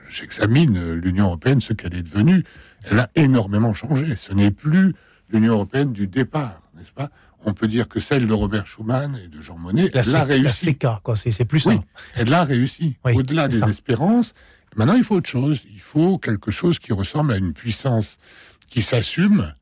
j'examine 0.10 0.94
l'Union 0.94 1.26
européenne, 1.26 1.62
ce 1.62 1.74
qu'elle 1.74 1.96
est 1.96 2.02
devenue, 2.04 2.44
elle 2.90 3.00
a 3.00 3.10
énormément 3.16 3.74
changé. 3.74 4.16
Ce 4.16 4.34
n'est 4.34 4.52
plus 4.52 4.96
l'Union 5.30 5.54
européenne 5.54 5.94
du 5.94 6.08
départ, 6.08 6.62
n'est-ce 6.76 6.92
pas? 6.92 7.10
On 7.46 7.54
peut 7.54 7.68
dire 7.68 7.88
que 7.88 8.00
celle 8.00 8.28
de 8.28 8.34
Robert 8.34 8.68
Schuman 8.68 9.20
et 9.24 9.28
de 9.28 9.42
Jean 9.42 9.58
Monnet 9.58 9.90
La, 9.94 10.04
l'a 10.04 10.24
réussi. 10.24 10.78
C'est 11.32 11.46
plus 11.46 11.60
ça. 11.62 11.70
Oui. 11.72 11.80
Elle 12.16 12.30
l'a 12.30 12.44
réussi. 12.44 12.98
Oui, 13.06 13.14
Au-delà 13.16 13.48
des 13.48 13.60
ça. 13.60 13.68
espérances, 13.68 14.34
maintenant 14.76 14.96
il 14.96 15.04
faut 15.04 15.16
autre 15.16 15.30
chose. 15.30 15.60
Il 15.74 15.80
faut 15.82 16.18
quelque 16.18 16.52
chose 16.52 16.78
qui 16.80 16.94
ressemble 16.94 17.34
à 17.34 17.38
une 17.38 17.54
puissance 17.54 18.18
qui 18.70 18.82
s'assume, 18.82 19.54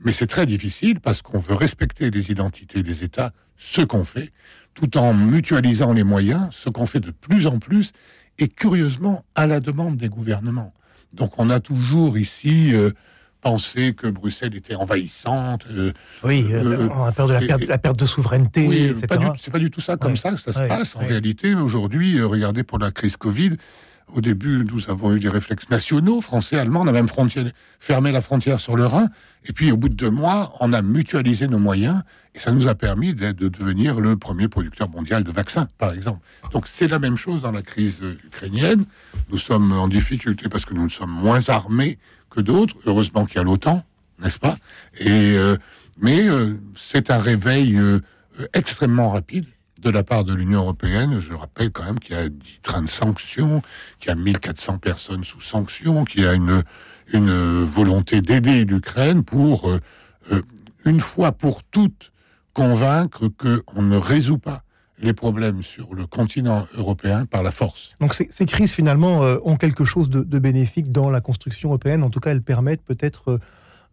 Mais 0.00 0.12
c'est 0.12 0.26
très 0.26 0.44
difficile 0.46 1.00
parce 1.00 1.22
qu'on 1.22 1.38
veut 1.38 1.54
respecter 1.54 2.10
les 2.10 2.30
identités 2.30 2.82
des 2.82 3.04
États, 3.04 3.32
ce 3.56 3.80
qu'on 3.80 4.04
fait, 4.04 4.32
tout 4.74 4.98
en 4.98 5.14
mutualisant 5.14 5.92
les 5.92 6.04
moyens, 6.04 6.48
ce 6.52 6.68
qu'on 6.68 6.86
fait 6.86 7.00
de 7.00 7.10
plus 7.12 7.46
en 7.46 7.58
plus, 7.58 7.92
et 8.38 8.48
curieusement 8.48 9.24
à 9.34 9.46
la 9.46 9.60
demande 9.60 9.96
des 9.96 10.08
gouvernements. 10.10 10.72
Donc 11.14 11.38
on 11.38 11.48
a 11.48 11.60
toujours 11.60 12.18
ici 12.18 12.74
euh, 12.74 12.90
pensé 13.46 13.94
que 13.94 14.08
Bruxelles 14.08 14.56
était 14.56 14.74
envahissante. 14.74 15.62
euh, 15.70 15.92
oui, 16.24 16.46
euh, 16.50 16.88
on 16.92 17.04
a 17.04 17.12
peur 17.12 17.28
de 17.28 17.32
la 17.32 17.40
perte, 17.40 17.64
la 17.68 17.78
perte 17.78 17.96
de 17.96 18.06
souveraineté, 18.06 18.66
oui. 18.66 18.92
C'est 18.98 19.50
pas 19.52 19.58
du 19.60 19.70
tout 19.70 19.80
ça 19.80 19.96
comme 19.96 20.16
ça 20.16 20.32
que 20.32 20.40
ça 20.40 20.52
se 20.52 20.66
passe. 20.66 20.96
En 20.96 21.00
réalité, 21.00 21.54
aujourd'hui, 21.54 22.20
regardez 22.20 22.64
pour 22.64 22.80
la 22.80 22.90
crise 22.90 23.16
Covid, 23.16 23.52
au 24.14 24.20
début, 24.20 24.64
nous 24.64 24.90
avons 24.90 25.14
eu 25.14 25.20
des 25.20 25.28
réflexes 25.28 25.68
nationaux, 25.70 26.20
français, 26.20 26.58
allemands, 26.58 26.80
on 26.80 26.88
a 26.88 26.92
même 26.92 27.08
fermé 27.78 28.12
la 28.12 28.20
frontière 28.20 28.58
sur 28.58 28.76
le 28.76 28.86
Rhin. 28.86 29.08
Et 29.48 29.52
puis, 29.52 29.70
au 29.70 29.76
bout 29.76 29.88
de 29.88 29.94
deux 29.94 30.10
mois, 30.10 30.54
on 30.60 30.72
a 30.72 30.82
mutualisé 30.82 31.46
nos 31.46 31.60
moyens 31.60 32.02
et 32.34 32.40
ça 32.40 32.50
nous 32.50 32.66
a 32.66 32.74
permis 32.74 33.14
de, 33.14 33.30
de 33.30 33.48
devenir 33.48 34.00
le 34.00 34.16
premier 34.16 34.48
producteur 34.48 34.88
mondial 34.88 35.22
de 35.22 35.30
vaccins, 35.30 35.68
par 35.78 35.92
exemple. 35.92 36.18
Donc, 36.52 36.66
c'est 36.66 36.88
la 36.88 36.98
même 36.98 37.16
chose 37.16 37.42
dans 37.42 37.52
la 37.52 37.62
crise 37.62 38.00
ukrainienne. 38.24 38.84
Nous 39.30 39.38
sommes 39.38 39.70
en 39.72 39.86
difficulté 39.86 40.48
parce 40.48 40.64
que 40.64 40.74
nous 40.74 40.90
sommes 40.90 41.10
moins 41.10 41.48
armés 41.48 41.98
d'autres. 42.42 42.76
Heureusement 42.86 43.24
qu'il 43.24 43.36
y 43.36 43.40
a 43.40 43.44
l'OTAN, 43.44 43.84
n'est-ce 44.20 44.38
pas? 44.38 44.56
Et 44.98 45.36
euh, 45.36 45.56
mais 46.00 46.28
euh, 46.28 46.58
c'est 46.76 47.10
un 47.10 47.18
réveil 47.18 47.76
euh, 47.76 48.00
extrêmement 48.52 49.10
rapide 49.10 49.46
de 49.80 49.90
la 49.90 50.02
part 50.02 50.24
de 50.24 50.34
l'Union 50.34 50.60
européenne. 50.60 51.20
Je 51.20 51.32
rappelle 51.32 51.70
quand 51.70 51.84
même 51.84 52.00
qu'il 52.00 52.16
y 52.16 52.18
a 52.18 52.28
10 52.28 52.60
trains 52.62 52.82
de 52.82 52.88
sanctions, 52.88 53.62
qu'il 54.00 54.08
y 54.08 54.12
a 54.12 54.16
1400 54.16 54.78
personnes 54.78 55.24
sous 55.24 55.40
sanctions, 55.40 56.04
qu'il 56.04 56.22
y 56.22 56.26
a 56.26 56.34
une, 56.34 56.62
volonté 57.64 58.20
d'aider 58.20 58.64
l'Ukraine 58.64 59.22
pour, 59.22 59.70
une 60.84 60.98
fois 60.98 61.30
pour 61.30 61.62
toutes, 61.62 62.10
convaincre 62.52 63.28
qu'on 63.64 63.82
ne 63.82 63.96
résout 63.96 64.38
pas 64.38 64.64
les 64.98 65.12
problèmes 65.12 65.62
sur 65.62 65.94
le 65.94 66.06
continent 66.06 66.66
européen 66.76 67.26
par 67.26 67.42
la 67.42 67.50
force. 67.50 67.94
Donc 68.00 68.14
ces, 68.14 68.28
ces 68.30 68.46
crises 68.46 68.72
finalement 68.72 69.22
euh, 69.22 69.38
ont 69.44 69.56
quelque 69.56 69.84
chose 69.84 70.08
de, 70.08 70.22
de, 70.22 70.38
bénéfique 70.38 70.90
dans 70.90 71.10
la 71.10 71.20
construction 71.20 71.70
européenne. 71.70 72.02
En 72.02 72.10
tout 72.10 72.20
cas, 72.20 72.30
elles 72.30 72.42
permettent 72.42 72.82
peut-être 72.82 73.38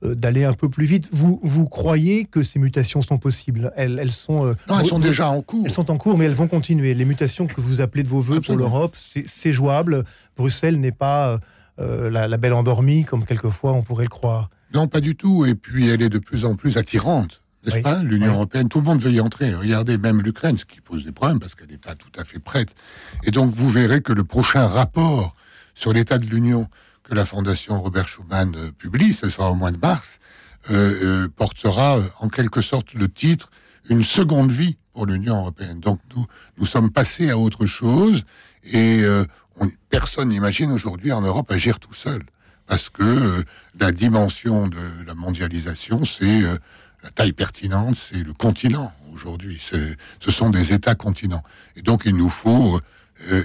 euh, 0.03 0.15
d'aller 0.15 0.45
un 0.45 0.53
peu 0.53 0.69
plus 0.69 0.85
vite. 0.85 1.09
Vous, 1.11 1.39
vous 1.43 1.67
croyez 1.67 2.25
que 2.25 2.43
ces 2.43 2.59
mutations 2.59 3.01
sont 3.01 3.17
possibles? 3.17 3.71
Elles, 3.75 3.99
elles 3.99 4.11
sont 4.11 4.45
euh, 4.45 4.53
non, 4.69 4.79
elles 4.79 4.85
sont 4.85 4.99
déjà 4.99 5.29
en 5.29 5.41
cours. 5.41 5.63
Elles 5.65 5.71
sont 5.71 5.91
en 5.91 5.97
cours, 5.97 6.17
mais 6.17 6.25
elles 6.25 6.33
vont 6.33 6.47
continuer. 6.47 6.93
Les 6.93 7.05
mutations 7.05 7.47
que 7.47 7.59
vous 7.59 7.81
appelez 7.81 8.03
de 8.03 8.09
vos 8.09 8.21
voeux 8.21 8.37
Absolument. 8.37 8.69
pour 8.69 8.77
l'Europe, 8.77 8.95
c'est 8.97 9.53
jouable. 9.53 10.03
Bruxelles 10.37 10.79
n'est 10.79 10.91
pas 10.91 11.39
euh, 11.79 12.09
la, 12.09 12.27
la, 12.27 12.37
belle 12.37 12.53
endormie 12.53 13.03
comme 13.03 13.25
quelquefois 13.25 13.73
on 13.73 13.81
pourrait 13.81 14.03
le 14.03 14.09
croire. 14.09 14.49
Non, 14.73 14.87
pas 14.87 15.01
du 15.01 15.15
tout. 15.15 15.45
Et 15.45 15.55
puis 15.55 15.89
elle 15.89 16.01
est 16.01 16.09
de 16.09 16.19
plus 16.19 16.45
en 16.45 16.55
plus 16.55 16.77
attirante. 16.77 17.41
N'est-ce 17.65 17.77
oui. 17.77 17.81
pas 17.81 18.03
L'Union 18.03 18.27
oui. 18.27 18.35
européenne, 18.35 18.69
tout 18.69 18.79
le 18.79 18.85
monde 18.85 19.01
veut 19.01 19.11
y 19.11 19.19
entrer. 19.19 19.53
Regardez 19.53 19.97
même 19.97 20.21
l'Ukraine, 20.21 20.57
ce 20.57 20.65
qui 20.65 20.81
pose 20.81 21.05
des 21.05 21.11
problèmes 21.11 21.39
parce 21.39 21.55
qu'elle 21.55 21.69
n'est 21.69 21.77
pas 21.77 21.95
tout 21.95 22.11
à 22.17 22.23
fait 22.23 22.39
prête. 22.39 22.75
Et 23.23 23.31
donc 23.31 23.53
vous 23.53 23.69
verrez 23.69 24.01
que 24.01 24.13
le 24.13 24.23
prochain 24.23 24.67
rapport 24.67 25.35
sur 25.75 25.93
l'état 25.93 26.17
de 26.17 26.25
l'Union 26.25 26.67
que 27.03 27.13
la 27.13 27.25
Fondation 27.25 27.81
Robert 27.81 28.07
Schuman 28.07 28.55
euh, 28.55 28.71
publie, 28.71 29.13
ce 29.13 29.29
sera 29.29 29.51
au 29.51 29.55
mois 29.55 29.71
de 29.71 29.77
mars, 29.77 30.19
euh, 30.71 31.23
euh, 31.25 31.27
portera 31.27 31.99
en 32.19 32.29
quelque 32.29 32.61
sorte 32.61 32.93
le 32.93 33.09
titre 33.09 33.51
Une 33.89 34.05
seconde 34.05 34.49
vie 34.49 34.77
pour 34.93 35.05
l'Union 35.05 35.39
européenne. 35.39 35.81
Donc 35.81 35.99
nous, 36.15 36.25
nous 36.57 36.65
sommes 36.65 36.89
passés 36.89 37.29
à 37.29 37.37
autre 37.37 37.65
chose 37.65 38.23
et 38.63 39.01
euh, 39.01 39.25
on, 39.59 39.69
personne 39.89 40.29
n'imagine 40.29 40.71
aujourd'hui 40.71 41.11
en 41.11 41.19
Europe 41.19 41.51
agir 41.51 41.79
tout 41.81 41.93
seul. 41.93 42.21
Parce 42.65 42.87
que 42.87 43.43
la 43.77 43.91
dimension 43.91 44.69
de 44.69 44.79
la 45.05 45.15
mondialisation, 45.15 46.05
c'est 46.05 46.43
la 47.03 47.09
taille 47.09 47.33
pertinente, 47.33 47.97
c'est 47.97 48.23
le 48.23 48.33
continent 48.33 48.91
aujourd'hui. 49.13 49.61
Ce 49.61 50.31
sont 50.31 50.49
des 50.49 50.73
États-continents. 50.73 51.43
Et 51.75 51.81
donc 51.81 52.03
il 52.05 52.15
nous 52.15 52.29
faut... 52.29 52.79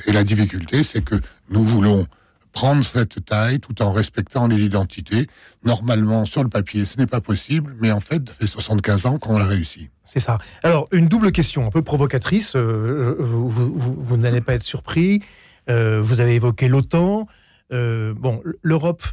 et 0.07 0.13
la 0.13 0.25
difficulté, 0.25 0.83
c'est 0.83 1.03
que 1.03 1.17
nous 1.51 1.65
voulons 1.65 2.07
prendre 2.53 2.85
cette 2.85 3.25
taille 3.25 3.61
tout 3.61 3.83
en 3.83 3.93
respectant 3.93 4.49
les 4.49 4.61
identités. 4.63 5.27
Normalement, 5.65 6.25
sur 6.25 6.43
le 6.43 6.49
papier, 6.49 6.85
ce 6.85 6.99
n'est 6.99 7.07
pas 7.07 7.21
possible, 7.21 7.77
mais 7.81 7.93
en 7.93 8.01
fait, 8.01 8.29
ça 8.29 8.35
fait 8.35 8.47
75 8.47 9.07
ans 9.07 9.19
qu'on 9.19 9.39
l'a 9.39 9.47
réussi. 9.47 9.91
C'est 10.05 10.21
ça. 10.21 10.39
Alors, 10.63 10.89
une 10.91 11.07
double 11.07 11.33
question 11.33 11.67
un 11.67 11.71
peu 11.71 11.83
provocatrice. 11.83 12.55
Euh, 12.57 13.15
vous, 13.19 14.17
n'allez 14.17 14.41
pas 14.41 14.55
être 14.55 14.63
surpris. 14.63 15.23
Euh, 15.69 16.01
vous 16.03 16.21
avez 16.21 16.35
évoqué 16.35 16.67
l'OTAN. 16.69 17.29
Euh, 17.73 18.15
bon, 18.17 18.43
l'Europe 18.63 19.05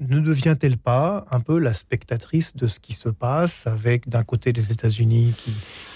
ne 0.00 0.18
devient-elle 0.18 0.78
pas 0.78 1.26
un 1.30 1.40
peu 1.40 1.58
la 1.58 1.74
spectatrice 1.74 2.56
de 2.56 2.66
ce 2.66 2.80
qui 2.80 2.94
se 2.94 3.08
passe 3.08 3.66
avec 3.66 4.08
d'un 4.08 4.24
côté 4.24 4.52
les 4.52 4.72
États-Unis 4.72 5.34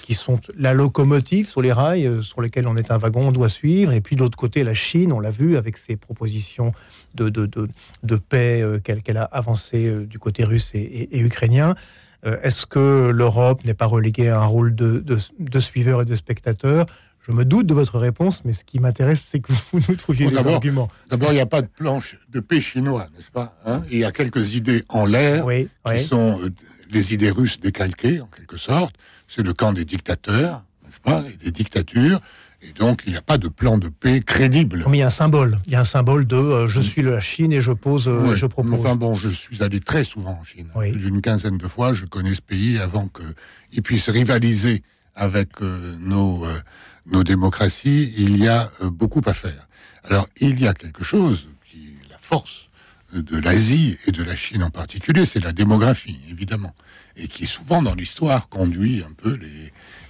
qui, 0.03 0.15
sont 0.15 0.39
la 0.57 0.75
locomotive 0.75 1.49
sur 1.49 1.63
les 1.63 1.73
rails 1.73 2.07
euh, 2.07 2.21
sur 2.21 2.43
lesquels 2.43 2.69
on 2.69 2.77
est 2.77 2.91
un 2.91 2.99
wagon, 2.99 3.29
on 3.29 3.33
doit 3.33 3.49
suivre, 3.49 3.93
et 3.93 4.03
puis 4.03 4.17
de 4.17 4.21
l'autre 4.21 4.37
côté 4.37 4.63
la 4.63 4.75
Chine, 4.75 5.13
on 5.13 5.21
l'a 5.21 5.31
vu 5.31 5.57
avec 5.57 5.79
ses 5.79 5.97
propositions 5.97 6.73
de, 7.15 7.29
paix 8.17 8.61
euh, 8.61 8.79
qu'elle 8.79 9.03
qu 9.03 9.17
a 9.17 9.25
avancées 9.25 9.87
euh, 9.87 10.05
du 10.05 10.19
côté 10.19 10.45
russe 10.45 10.73
et, 10.75 11.19
ukrainien. 11.19 11.75
Est-ce 12.43 12.65
que 12.65 13.11
l'Europe 13.11 13.67
n'est 13.67 13.75
pas 13.75 13.85
reléguée 13.85 14.31
à 14.31 14.41
un 14.41 14.47
rôle 14.47 14.75
de, 14.75 15.05
de 15.39 15.61
suiveur 15.61 16.01
et 16.01 16.05
de 16.07 16.17
spectateur? 16.17 16.87
Je 17.27 17.33
me 17.33 17.45
doute 17.45 17.67
de 17.67 17.75
votre 17.75 17.99
réponse, 17.99 18.45
mais 18.45 18.53
ce 18.53 18.65
qui 18.65 18.79
m'intéresse, 18.79 19.27
c'est 19.27 19.41
que 19.41 19.53
vous 19.73 19.81
nous 19.89 19.97
trouviez 19.97 20.31
bon, 20.31 20.43
des 20.43 20.49
arguments. 20.49 20.91
D'abord, 21.09 21.33
il 21.33 21.37
n'y 21.37 21.41
a 21.41 21.47
pas 21.47 21.63
de 21.63 21.69
planche 21.69 22.17
de 22.29 22.41
paix 22.41 22.61
chinois, 22.61 23.09
n'est-ce 23.17 23.31
pas 23.31 23.57
hein? 23.65 23.83
Il 23.91 23.99
y 23.99 24.05
a 24.05 24.13
quelques 24.13 24.55
idées 24.55 24.85
en 24.89 25.07
l'air 25.07 25.47
oui, 25.47 25.65
qui 25.65 25.93
oui. 25.93 26.05
sont 26.05 26.39
euh, 26.43 26.51
les 26.91 27.15
idées 27.15 27.31
russes 27.31 27.59
décalquées, 27.59 28.21
en 28.21 28.27
quelque 28.27 28.59
sorte. 28.59 28.95
C'est 29.27 29.43
le 29.43 29.55
camp 29.55 29.73
des 29.73 29.87
dictateurs, 29.87 30.65
n'est-ce 30.85 31.01
pas 31.01 31.25
Et 31.33 31.37
des 31.45 31.51
dictatures. 31.51 32.21
Et 32.63 32.73
donc, 32.73 33.03
il 33.07 33.13
n'y 33.13 33.19
a 33.19 33.23
pas 33.23 33.39
de 33.39 33.49
plan 33.49 33.79
de 33.79 33.89
paix 33.89 34.21
crédible. 34.21 34.85
Mais 34.89 34.99
il 34.99 35.01
y 35.01 35.03
a 35.03 35.09
un 35.09 35.11
symbole. 35.11 35.59
Il 35.67 35.73
y 35.73 35.77
a 35.77 35.81
un 35.81 35.85
symbole 35.85 36.27
de 36.27 36.37
euh, 36.37 36.69
je 36.69 36.81
suis 36.81 37.03
la 37.03 37.21
Chine 37.21 37.53
et 37.53 37.61
je 37.61 37.73
pose, 37.73 38.09
euh, 38.09 38.29
oui. 38.29 38.37
je 38.37 38.47
propose. 38.47 38.81
Enfin 38.81 38.97
bon, 38.97 39.17
je 39.17 39.29
suis 39.31 39.63
allé 39.63 39.81
très 39.81 40.05
souvent 40.05 40.39
en 40.41 40.45
Chine. 40.45 40.69
Oui. 40.75 40.91
Une 40.91 41.21
quinzaine 41.21 41.59
de 41.59 41.69
fois, 41.69 41.95
je 41.95 42.05
connais 42.05 42.35
ce 42.35 42.43
pays 42.43 42.79
avant 42.79 43.09
qu'il 43.09 43.83
puisse 43.83 44.09
rivaliser 44.09 44.83
avec 45.15 45.63
euh, 45.63 45.95
nos, 45.99 46.45
nos 47.07 47.25
démocraties. 47.25 48.15
Il 48.17 48.37
y 48.39 48.49
a 48.49 48.71
euh, 48.83 48.91
beaucoup 48.91 49.23
à 49.27 49.35
faire. 49.35 49.69
Alors, 50.05 50.29
il 50.41 50.61
y 50.61 50.67
a 50.67 50.75
quelque 50.75 51.05
chose 51.05 51.49
qui 51.71 51.79
est 51.79 52.11
la 52.11 52.19
force 52.19 52.69
de 53.15 53.39
l'Asie 53.39 53.97
et 54.07 54.13
de 54.13 54.23
la 54.23 54.37
Chine 54.37 54.63
en 54.63 54.71
particulier, 54.71 55.25
c'est 55.25 55.43
la 55.43 55.53
démographie, 55.53 56.19
évidemment, 56.29 56.75
et 57.17 57.29
qui 57.29 57.47
souvent 57.47 57.81
dans 57.81 57.95
l'histoire 57.95 58.49
conduit 58.49 59.05
un 59.09 59.13
peu 59.13 59.39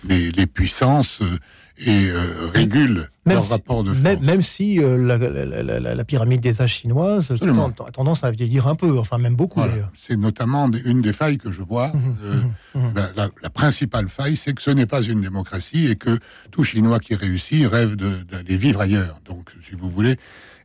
les, 0.04 0.30
les, 0.30 0.46
puissances 0.46 1.20
euh, 1.20 1.38
et 1.78 2.08
euh, 2.10 2.48
régule 2.54 3.08
même 3.26 3.36
leur 3.36 3.44
si, 3.44 3.52
rapport 3.52 3.82
de 3.82 3.90
force. 3.90 4.02
Même, 4.02 4.20
même 4.20 4.42
si 4.42 4.78
euh, 4.78 4.96
la, 4.96 5.16
la, 5.18 5.80
la, 5.80 5.94
la, 5.94 6.04
pyramide 6.04 6.40
des 6.40 6.60
âges 6.60 6.74
chinoise 6.74 7.32
a 7.32 7.90
tendance 7.90 8.22
à 8.22 8.30
vieillir 8.30 8.68
un 8.68 8.74
peu, 8.74 8.98
enfin 8.98 9.18
même 9.18 9.34
beaucoup. 9.34 9.60
Voilà. 9.60 9.90
C'est 9.96 10.16
notamment 10.16 10.70
une 10.84 11.02
des 11.02 11.12
failles 11.12 11.38
que 11.38 11.50
je 11.50 11.62
vois. 11.62 11.88
Mhm, 11.88 12.16
euh, 12.22 12.42
mhm. 12.74 12.94
la, 13.16 13.28
la, 13.42 13.50
principale 13.50 14.08
faille, 14.08 14.36
c'est 14.36 14.52
que 14.54 14.62
ce 14.62 14.70
n'est 14.70 14.86
pas 14.86 15.02
une 15.02 15.20
démocratie 15.20 15.86
et 15.86 15.96
que 15.96 16.18
tout 16.50 16.64
Chinois 16.64 17.00
qui 17.00 17.14
réussit 17.14 17.66
rêve 17.66 17.96
d'aller 17.96 18.56
vivre 18.56 18.80
ailleurs. 18.80 19.20
Donc, 19.24 19.50
si 19.68 19.74
vous 19.74 19.90
voulez, 19.90 20.16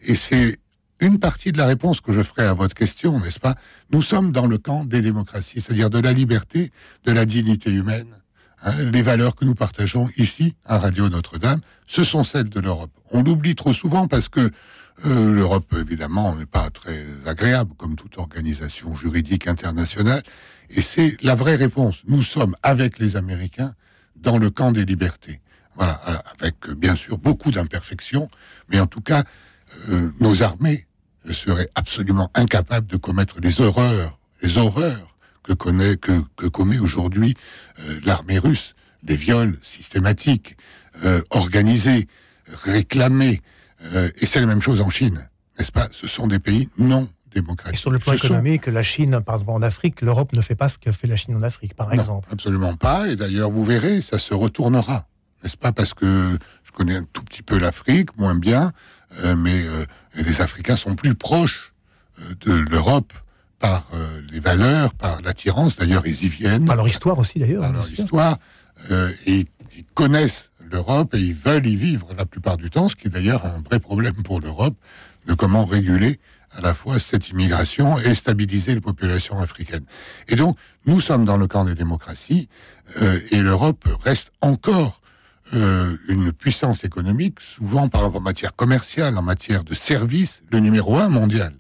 et 0.02 0.16
c'est 0.16 0.60
une 1.00 1.18
partie 1.20 1.52
de 1.52 1.58
la 1.58 1.66
réponse 1.66 2.02
que 2.02 2.14
je 2.14 2.22
ferai 2.22 2.44
à 2.44 2.54
votre 2.54 2.76
question, 2.76 3.20
n'est-ce 3.20 3.40
pas? 3.40 3.56
Nous 3.92 4.02
sommes 4.02 4.32
dans 4.32 4.48
le 4.48 4.58
camp 4.58 4.86
des 4.86 5.02
démocraties, 5.02 5.62
c'est-à-dire 5.62 5.90
de 5.90 6.00
la 6.00 6.14
liberté, 6.14 6.72
de 7.06 7.12
la 7.12 7.26
dignité 7.26 7.72
humaine. 7.72 8.08
Hein, 8.62 8.84
les 8.92 9.02
valeurs 9.02 9.36
que 9.36 9.46
nous 9.46 9.56
partageons 9.56 10.10
ici, 10.18 10.56
à 10.66 10.80
Radio 10.80 11.08
Notre-Dame, 11.08 11.62
ce 11.88 12.04
sont 12.04 12.24
celles 12.24 12.50
de 12.50 12.60
l'Europe. 12.60 12.92
On 13.12 13.24
l'oublie 13.24 13.56
trop 13.56 13.74
souvent 13.74 14.08
parce 14.08 14.28
que 14.28 14.52
euh, 15.06 15.32
l'Europe, 15.32 15.74
évidemment, 15.80 16.36
n'est 16.36 16.46
pas 16.46 16.70
très 16.70 17.06
agréable, 17.26 17.74
comme 17.78 17.96
toute 17.96 18.18
organisation 18.18 18.96
juridique 18.98 19.48
internationale. 19.48 20.24
Et 20.70 20.82
c'est 20.82 21.22
la 21.24 21.36
vraie 21.36 21.56
réponse. 21.56 22.02
Nous 22.06 22.22
sommes, 22.22 22.56
avec 22.62 23.00
les 23.00 23.16
Américains, 23.16 23.74
dans 24.18 24.38
le 24.38 24.50
camp 24.50 24.74
des 24.74 24.84
libertés. 24.84 25.40
Voilà, 25.76 26.02
avec 26.38 26.70
bien 26.72 26.98
sûr 26.98 27.18
beaucoup 27.18 27.52
d'imperfections, 27.52 28.30
mais 28.68 28.82
en 28.82 28.88
tout 28.88 29.00
cas, 29.00 29.24
euh, 29.88 30.12
nos 30.20 30.44
armées 30.44 30.88
seraient 31.32 31.70
absolument 31.76 32.30
incapables 32.34 32.88
de 32.88 32.98
commettre 32.98 33.40
les 33.40 33.62
horreurs, 33.62 34.20
les 34.42 34.58
horreurs 34.58 35.09
que 35.50 35.54
connaît, 35.54 35.98
que, 35.98 36.22
que 36.36 36.46
commet 36.46 36.78
aujourd'hui 36.78 37.34
euh, 37.80 38.00
l'armée 38.04 38.38
russe, 38.38 38.76
des 39.02 39.16
viols 39.16 39.58
systématiques, 39.64 40.56
euh, 41.04 41.22
organisés, 41.32 42.08
réclamés, 42.66 43.42
euh, 43.94 44.12
et 44.18 44.28
c'est 44.28 44.40
la 44.40 44.46
même 44.46 44.62
chose 44.62 44.80
en 44.80 44.92
Chine, 44.92 45.28
n'est-ce 45.58 45.72
pas? 45.72 45.88
Ce 45.92 46.08
sont 46.08 46.28
des 46.28 46.38
pays 46.38 46.70
non 46.78 47.10
démocratiques. 47.34 47.80
Et 47.80 47.82
sur 47.82 47.90
le 47.90 47.98
plan 47.98 48.14
ce 48.14 48.26
économique, 48.26 48.66
sont... 48.66 48.72
la 48.72 48.84
Chine, 48.84 49.22
par 49.26 49.36
exemple 49.36 49.52
en 49.52 49.62
Afrique, 49.64 50.02
l'Europe 50.02 50.34
ne 50.34 50.42
fait 50.42 50.56
pas 50.56 50.70
ce 50.70 50.78
que 50.78 50.92
fait 50.92 51.08
la 51.08 51.16
Chine 51.16 51.36
en 51.36 51.42
Afrique, 51.42 51.74
par 51.74 51.88
non, 51.88 51.94
exemple. 51.94 52.30
Absolument 52.32 52.76
pas, 52.76 53.08
et 53.08 53.16
d'ailleurs 53.16 53.50
vous 53.50 53.66
verrez, 53.66 54.02
ça 54.02 54.20
se 54.20 54.36
retournera, 54.36 55.08
n'est-ce 55.42 55.58
pas? 55.58 55.72
Parce 55.72 55.96
que 55.96 56.38
je 56.64 56.72
connais 56.72 56.98
un 56.98 57.08
tout 57.12 57.24
petit 57.24 57.42
peu 57.42 57.58
l'Afrique, 57.58 58.16
moins 58.18 58.36
bien, 58.36 58.72
mais 59.38 59.66
les 60.14 60.42
Africains 60.42 60.76
sont 60.76 60.96
plus 60.96 61.16
proches 61.16 61.74
de 62.42 62.52
l'Europe 62.52 63.14
par 63.60 63.88
les 64.32 64.40
valeurs, 64.40 64.94
par 64.94 65.22
l'attirance. 65.22 65.76
D'ailleurs, 65.76 66.08
ils 66.08 66.24
y 66.24 66.30
viennent. 66.30 66.66
Par 66.66 66.76
leur 66.76 66.88
histoire 66.88 67.20
aussi, 67.20 67.40
d'ailleurs. 67.40 67.62
Par 67.62 67.74
leur 67.74 67.92
histoire. 67.92 68.38
et 69.26 69.46
ils 69.78 69.86
connaissent 69.94 70.50
l'Europe 70.72 71.14
et 71.16 71.20
ils 71.20 71.34
veulent 71.34 71.68
y 71.68 71.76
vivre 71.76 72.08
la 72.18 72.26
plupart 72.26 72.58
du 72.58 72.70
temps, 72.70 72.90
ce 72.90 72.96
qui 72.96 73.08
est 73.08 73.12
d'ailleurs 73.12 73.46
un 73.46 73.62
vrai 73.62 73.80
problème 73.80 74.16
pour 74.24 74.40
l'Europe 74.40 74.76
de 75.28 75.34
comment 75.34 75.66
réguler 75.66 76.20
à 76.52 76.62
la 76.62 76.74
fois 76.74 77.00
cette 77.00 77.30
immigration 77.30 78.00
et 78.00 78.16
stabiliser 78.16 78.74
les 78.74 78.82
populations 78.82 79.40
africaines. 79.40 79.86
Et 80.28 80.36
donc, 80.36 80.58
nous 80.86 81.02
sommes 81.02 81.26
dans 81.26 81.38
le 81.38 81.48
camp 81.48 81.66
des 81.66 81.76
démocraties 81.76 82.50
euh, 83.02 83.20
et 83.32 83.42
l'Europe 83.42 83.88
reste 84.04 84.32
encore 84.42 85.02
euh, 85.54 85.96
une 86.08 86.32
puissance 86.32 86.84
économique, 86.84 87.40
souvent 87.42 87.90
par 87.90 88.16
en 88.16 88.20
matière 88.20 88.56
commerciale, 88.56 89.18
en 89.18 89.22
matière 89.22 89.64
de 89.64 89.74
services, 89.74 90.42
le 90.52 90.60
numéro 90.60 90.98
un 90.98 91.10
mondial, 91.10 91.54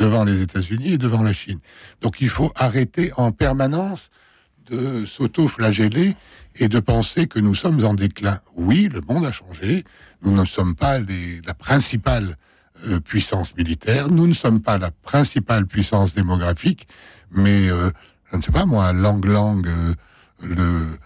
devant 0.00 0.24
les 0.24 0.40
États-Unis 0.40 0.94
et 0.94 0.98
devant 0.98 1.22
la 1.22 1.34
Chine. 1.34 1.60
Donc 2.00 2.20
il 2.20 2.30
faut 2.30 2.50
arrêter 2.56 3.12
en 3.16 3.32
permanence 3.32 4.10
de 4.70 5.04
s'auto-flageller 5.04 6.16
et 6.56 6.68
de 6.68 6.80
penser 6.80 7.26
que 7.26 7.38
nous 7.38 7.54
sommes 7.54 7.84
en 7.84 7.94
déclin. 7.94 8.40
Oui, 8.56 8.88
le 8.92 9.02
monde 9.02 9.26
a 9.26 9.32
changé. 9.32 9.84
Nous 10.22 10.32
ne 10.32 10.44
sommes 10.46 10.74
pas 10.74 10.98
les, 10.98 11.40
la 11.46 11.54
principale 11.54 12.36
euh, 12.86 12.98
puissance 12.98 13.54
militaire. 13.56 14.10
Nous 14.10 14.26
ne 14.26 14.32
sommes 14.32 14.62
pas 14.62 14.78
la 14.78 14.90
principale 14.90 15.66
puissance 15.66 16.14
démographique, 16.14 16.88
mais 17.30 17.68
euh, 17.68 17.90
je 18.32 18.38
ne 18.38 18.42
sais 18.42 18.52
pas 18.52 18.64
moi, 18.64 18.92
Lang 18.92 19.24
Lang, 19.24 19.66
euh, 19.66 19.94
le 20.42 20.98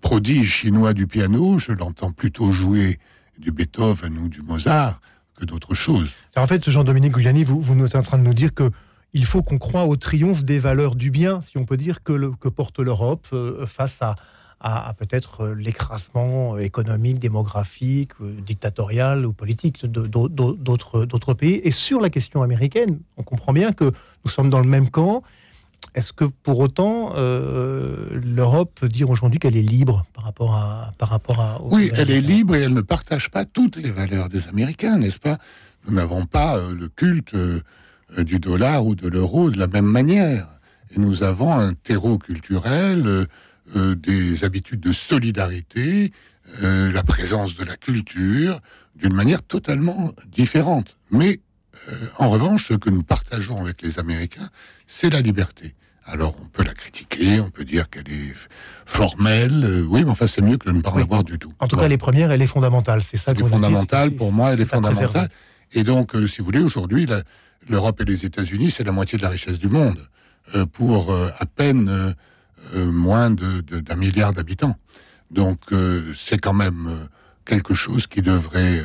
prodige 0.00 0.52
chinois 0.52 0.92
du 0.92 1.06
piano, 1.06 1.58
je 1.58 1.72
l'entends 1.72 2.12
plutôt 2.12 2.52
jouer 2.52 2.98
du 3.38 3.52
Beethoven 3.52 4.18
ou 4.18 4.28
du 4.28 4.42
Mozart 4.42 5.00
d'autres 5.44 5.74
choses. 5.74 6.08
En 6.36 6.46
fait, 6.46 6.68
Jean-Dominique 6.70 7.12
Gugliani, 7.12 7.44
vous, 7.44 7.60
vous 7.60 7.84
êtes 7.84 7.94
en 7.94 8.02
train 8.02 8.18
de 8.18 8.22
nous 8.24 8.34
dire 8.34 8.54
que 8.54 8.70
il 9.14 9.24
faut 9.24 9.42
qu'on 9.42 9.58
croit 9.58 9.84
au 9.84 9.96
triomphe 9.96 10.44
des 10.44 10.58
valeurs 10.58 10.94
du 10.94 11.10
bien, 11.10 11.40
si 11.40 11.56
on 11.56 11.64
peut 11.64 11.78
dire, 11.78 12.02
que, 12.02 12.12
le, 12.12 12.30
que 12.32 12.48
porte 12.48 12.78
l'Europe 12.78 13.26
face 13.66 14.02
à, 14.02 14.16
à, 14.60 14.92
peut-être 14.94 15.42
euh, 15.42 15.54
l'écrasement 15.54 16.56
euh, 16.56 16.58
économique, 16.58 17.18
démographique, 17.18 18.10
euh, 18.20 18.34
dictatorial 18.40 19.24
ou 19.24 19.32
politique 19.32 19.84
d'autres 19.86 21.34
pays. 21.34 21.60
Et 21.62 21.70
sur 21.70 22.00
la 22.00 22.10
question 22.10 22.42
américaine, 22.42 22.98
on 23.16 23.22
comprend 23.22 23.52
bien 23.52 23.72
que 23.72 23.92
nous 24.24 24.30
sommes 24.30 24.50
dans 24.50 24.60
le 24.60 24.66
même 24.66 24.90
camp. 24.90 25.22
Est-ce 25.94 26.12
que 26.12 26.24
pour 26.24 26.58
autant 26.60 27.14
l'Europe 27.16 28.72
peut 28.74 28.88
dire 28.88 29.10
aujourd'hui 29.10 29.38
qu'elle 29.38 29.56
est 29.56 29.62
libre 29.62 30.04
par 30.12 30.24
rapport 30.24 30.54
à 30.54 30.92
par 30.98 31.08
rapport 31.08 31.40
à 31.40 31.60
oui 31.62 31.90
elle 31.94 32.10
est 32.10 32.20
libre 32.20 32.54
et 32.54 32.60
elle 32.60 32.74
ne 32.74 32.82
partage 32.82 33.30
pas 33.30 33.44
toutes 33.44 33.76
les 33.76 33.90
valeurs 33.90 34.28
des 34.28 34.46
Américains 34.48 34.98
n'est-ce 34.98 35.18
pas? 35.18 35.38
Nous 35.86 35.94
n'avons 35.94 36.26
pas 36.26 36.60
le 36.70 36.88
culte 36.88 37.34
du 38.18 38.38
dollar 38.38 38.84
ou 38.86 38.94
de 38.94 39.08
l'euro 39.08 39.50
de 39.50 39.58
la 39.58 39.66
même 39.66 39.86
manière 39.86 40.46
et 40.94 41.00
nous 41.00 41.22
avons 41.22 41.52
un 41.52 41.74
terreau 41.74 42.18
culturel 42.18 43.26
euh, 43.76 43.94
des 43.94 44.44
habitudes 44.44 44.80
de 44.80 44.92
solidarité, 44.92 46.12
euh, 46.62 46.90
la 46.90 47.02
présence 47.02 47.54
de 47.54 47.64
la 47.64 47.76
culture, 47.76 48.60
d'une 48.96 49.12
manière 49.12 49.42
totalement 49.42 50.14
différente. 50.26 50.96
Mais 51.10 51.40
euh, 51.90 51.92
en 52.16 52.30
revanche, 52.30 52.68
ce 52.68 52.74
que 52.74 52.88
nous 52.88 53.02
partageons 53.02 53.60
avec 53.60 53.82
les 53.82 53.98
Américains, 53.98 54.48
c'est 54.88 55.10
la 55.10 55.20
liberté. 55.20 55.76
Alors 56.04 56.34
on 56.42 56.46
peut 56.46 56.64
la 56.64 56.74
critiquer, 56.74 57.38
on 57.40 57.50
peut 57.50 57.64
dire 57.64 57.88
qu'elle 57.88 58.10
est 58.10 58.34
formelle, 58.86 59.84
oui, 59.88 60.02
mais 60.02 60.10
enfin 60.10 60.26
c'est 60.26 60.40
mieux 60.40 60.56
que 60.56 60.68
de 60.68 60.72
ne 60.72 60.80
pas 60.80 60.90
en 60.90 60.96
avoir 60.96 61.22
du 61.22 61.38
tout. 61.38 61.52
En 61.60 61.68
tout 61.68 61.76
cas, 61.76 61.86
les 61.86 61.98
premières, 61.98 62.32
elle 62.32 62.42
est 62.42 62.48
fondamentale, 62.48 63.02
c'est 63.02 63.18
ça. 63.18 63.32
Elle 63.32 63.44
est 63.44 63.48
fondamentale 63.48 64.10
pour 64.12 64.32
moi, 64.32 64.54
elle 64.54 64.60
est, 64.60 64.64
fondamentale. 64.64 65.28
Et 65.72 65.84
donc, 65.84 66.16
si 66.28 66.38
vous 66.38 66.46
voulez, 66.46 66.60
aujourd'hui, 66.60 67.06
l'Europe 67.68 68.00
et 68.00 68.04
les 68.04 68.24
États-Unis, 68.24 68.72
c'est 68.72 68.84
la 68.84 68.92
moitié 68.92 69.18
de 69.18 69.22
la 69.22 69.28
richesse 69.28 69.60
du 69.60 69.68
monde. 69.68 70.08
pour 70.72 71.14
à 71.14 71.44
peine 71.44 72.16
euh, 72.74 72.90
moins 72.90 73.30
d'un 73.30 73.62
de, 73.62 73.94
milliard 73.94 74.32
d'habitants. 74.32 74.76
Donc 75.30 75.60
euh, 75.72 76.12
c'est 76.16 76.38
quand 76.38 76.52
même 76.52 76.86
euh, 76.88 77.06
quelque 77.44 77.74
chose 77.74 78.06
qui 78.06 78.20
devrait 78.20 78.82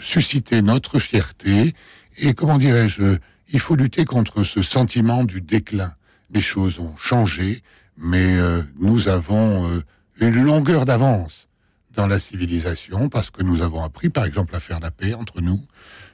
susciter 0.00 0.60
notre 0.60 0.98
fierté. 0.98 1.74
Et 2.18 2.34
comment 2.34 2.58
dirais-je, 2.58 3.16
il 3.48 3.60
faut 3.60 3.76
lutter 3.76 4.04
contre 4.04 4.44
ce 4.44 4.62
sentiment 4.62 5.24
du 5.24 5.40
déclin. 5.40 5.94
Les 6.30 6.40
choses 6.40 6.78
ont 6.78 6.96
changé, 6.96 7.62
mais 7.96 8.38
nous 8.80 9.08
avons 9.08 9.82
une 10.20 10.42
longueur 10.42 10.84
d'avance 10.84 11.48
dans 11.94 12.06
la 12.06 12.18
civilisation 12.18 13.08
parce 13.08 13.30
que 13.30 13.42
nous 13.42 13.62
avons 13.62 13.84
appris, 13.84 14.08
par 14.08 14.24
exemple, 14.24 14.56
à 14.56 14.60
faire 14.60 14.80
la 14.80 14.90
paix 14.90 15.14
entre 15.14 15.40
nous, 15.40 15.60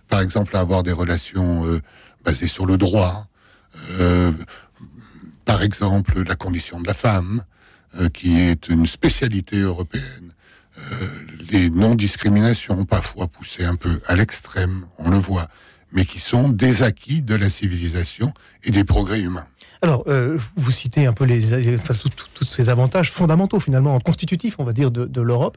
par 0.08 0.20
exemple, 0.20 0.56
à 0.56 0.60
avoir 0.60 0.82
des 0.82 0.92
relations 0.92 1.80
basées 2.24 2.48
sur 2.48 2.66
le 2.66 2.76
droit. 2.76 3.26
Euh, 3.98 4.32
par 5.44 5.62
exemple 5.62 6.22
la 6.22 6.36
condition 6.36 6.80
de 6.80 6.86
la 6.86 6.94
femme, 6.94 7.42
euh, 7.96 8.08
qui 8.08 8.38
est 8.38 8.68
une 8.68 8.86
spécialité 8.86 9.58
européenne, 9.58 10.32
euh, 10.78 11.08
les 11.50 11.70
non-discriminations, 11.70 12.84
parfois 12.84 13.26
poussées 13.26 13.64
un 13.64 13.76
peu 13.76 14.00
à 14.06 14.14
l'extrême, 14.14 14.86
on 14.98 15.10
le 15.10 15.18
voit, 15.18 15.48
mais 15.92 16.04
qui 16.04 16.20
sont 16.20 16.48
des 16.48 16.82
acquis 16.82 17.22
de 17.22 17.34
la 17.34 17.50
civilisation 17.50 18.32
et 18.64 18.70
des 18.70 18.84
progrès 18.84 19.20
humains. 19.20 19.46
Alors, 19.82 20.04
euh, 20.08 20.38
vous 20.56 20.70
citez 20.70 21.06
un 21.06 21.12
peu 21.12 21.24
les, 21.24 21.40
tous 22.34 22.44
ces 22.44 22.68
avantages 22.68 23.10
fondamentaux, 23.10 23.60
finalement, 23.60 23.98
constitutifs, 24.00 24.56
on 24.58 24.64
va 24.64 24.72
dire, 24.72 24.90
de, 24.90 25.20
l'Europe. 25.20 25.56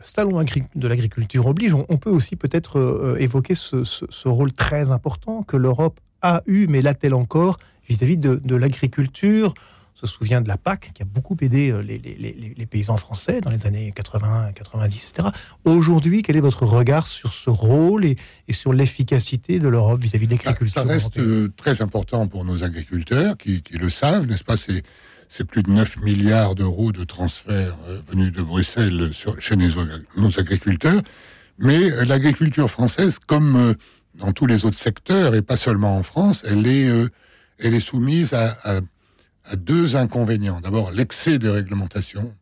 Salon 0.00 0.44
de 0.74 0.88
l'agriculture 0.88 1.46
oblige, 1.46 1.74
on, 1.74 1.96
peut 1.96 2.10
aussi 2.10 2.36
peut-être 2.36 3.16
évoquer 3.18 3.54
ce, 3.54 3.82
ce, 3.84 4.28
rôle 4.28 4.52
très 4.52 4.90
important 4.90 5.42
que 5.42 5.56
l'Europe 5.56 5.98
a 6.22 6.42
eu, 6.46 6.66
mais 6.66 6.82
l'a-t-elle 6.82 7.14
encore, 7.14 7.58
vis-à-vis 7.88 8.16
de, 8.16 8.54
l'agriculture. 8.54 9.54
Se 10.00 10.06
souvient 10.06 10.40
de 10.40 10.46
la 10.46 10.56
PAC 10.56 10.92
qui 10.94 11.02
a 11.02 11.04
beaucoup 11.04 11.36
aidé 11.40 11.70
euh, 11.70 11.80
les, 11.80 12.66
paysans 12.66 12.96
français 12.98 13.40
dans 13.40 13.50
les 13.50 13.66
années 13.66 13.90
80, 13.90 14.52
90, 14.52 15.10
etc. 15.10 15.28
Aujourd'hui, 15.64 16.22
quel 16.22 16.36
est 16.36 16.40
votre 16.40 16.66
regard 16.66 17.08
sur 17.08 17.32
ce 17.32 17.50
rôle 17.50 18.04
et, 18.04 18.16
sur 18.52 18.72
l'efficacité 18.72 19.58
de 19.58 19.66
l'Europe 19.66 20.00
vis-à-vis 20.00 20.28
de 20.28 20.36
l'agriculture 20.36 20.82
Ça 20.82 20.88
reste 20.88 21.18
euh, 21.18 21.52
très 21.56 21.82
important 21.82 22.28
pour 22.28 22.44
nos 22.44 22.62
agriculteurs 22.62 23.36
qui, 23.36 23.60
le 23.72 23.90
savent, 23.90 24.26
n'est-ce 24.26 24.44
pas? 24.44 24.54
C'est 24.56 25.44
plus 25.44 25.64
de 25.64 25.70
9 25.70 25.96
milliards 26.02 26.54
d'euros 26.54 26.92
de 26.92 27.02
transferts 27.02 27.76
euh, 27.88 28.00
venus 28.08 28.32
de 28.32 28.42
Bruxelles 28.42 29.10
chez 29.40 29.56
nos, 29.56 30.38
agriculteurs. 30.38 31.02
Mais 31.58 32.04
l'agriculture 32.04 32.70
française, 32.70 33.18
comme 33.18 33.74
dans 34.14 34.30
tous 34.30 34.46
les 34.46 34.64
autres 34.64 34.78
secteurs, 34.78 35.34
et 35.34 35.42
pas 35.42 35.56
seulement 35.56 35.96
en 35.96 36.04
France, 36.04 36.44
elle 36.46 36.68
est 36.68 36.88
elle 37.58 37.74
est 37.74 37.80
soumise 37.80 38.34
à, 38.34 38.80
deux 39.56 39.96
inconvénients. 39.96 40.60
D'abord, 40.60 40.90
l'excès 40.92 41.38
de 41.38 41.48
réglementation. 41.48 42.34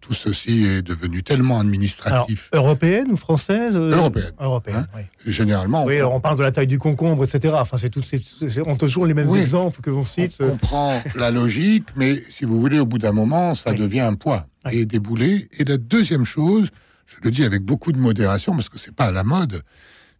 Tout 0.00 0.14
ceci 0.14 0.66
est 0.66 0.82
devenu 0.82 1.24
tellement 1.24 1.58
administratif. 1.58 2.48
européenne 2.52 3.10
ou 3.10 3.16
française 3.16 3.76
euh, 3.76 3.90
Européenne. 3.90 4.32
Européenne, 4.38 4.86
hein 4.94 5.00
Généralement. 5.26 5.84
Oui, 5.84 5.96
alors 5.96 6.14
on 6.14 6.20
parle 6.20 6.38
de 6.38 6.42
la 6.42 6.52
taille 6.52 6.68
du 6.68 6.78
concombre, 6.78 7.24
etc. 7.24 7.54
Enfin, 7.58 7.76
c'est 7.76 7.90
toutes 7.90 8.06
ces, 8.06 8.22
on 8.64 8.76
toujours 8.76 9.06
les 9.06 9.14
mêmes 9.14 9.34
exemples 9.34 9.80
que 9.80 9.90
l'on 9.90 10.04
cite. 10.04 10.36
On 10.38 10.50
comprend 10.50 11.02
la 11.16 11.32
logique, 11.32 11.88
mais 11.96 12.22
si 12.30 12.44
vous 12.44 12.60
voulez, 12.60 12.78
au 12.78 12.86
bout 12.86 12.98
d'un 12.98 13.10
moment, 13.10 13.56
ça 13.56 13.72
devient 13.72 14.00
un 14.00 14.14
poids 14.14 14.46
et 14.70 14.84
des 14.84 15.00
boulets. 15.00 15.48
Et 15.58 15.64
la 15.64 15.76
deuxième 15.76 16.24
chose, 16.24 16.68
je 17.06 17.16
le 17.22 17.32
dis 17.32 17.44
avec 17.44 17.62
beaucoup 17.62 17.90
de 17.90 17.98
modération, 17.98 18.54
parce 18.54 18.68
que 18.68 18.78
c'est 18.78 18.94
pas 18.94 19.06
à 19.06 19.12
la 19.12 19.24
mode, 19.24 19.62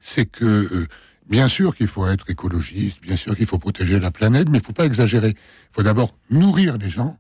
c'est 0.01 0.27
que 0.27 0.45
euh, 0.45 0.87
Bien 1.29 1.49
sûr 1.49 1.75
qu'il 1.77 1.89
faut 1.89 2.07
être 2.07 2.31
écologiste, 2.31 3.01
bien 3.03 3.17
sûr 3.17 3.37
qu'il 3.37 3.47
faut 3.47 3.59
protéger 3.59 3.99
la 3.99 4.13
planète, 4.13 4.49
mais 4.49 4.59
il 4.59 4.61
ne 4.61 4.67
faut 4.67 4.73
pas 4.73 4.87
exagérer. 4.87 5.31
Il 5.31 5.75
faut 5.75 5.83
d'abord 5.83 6.15
nourrir 6.31 6.79
les 6.79 6.89
gens, 6.89 7.19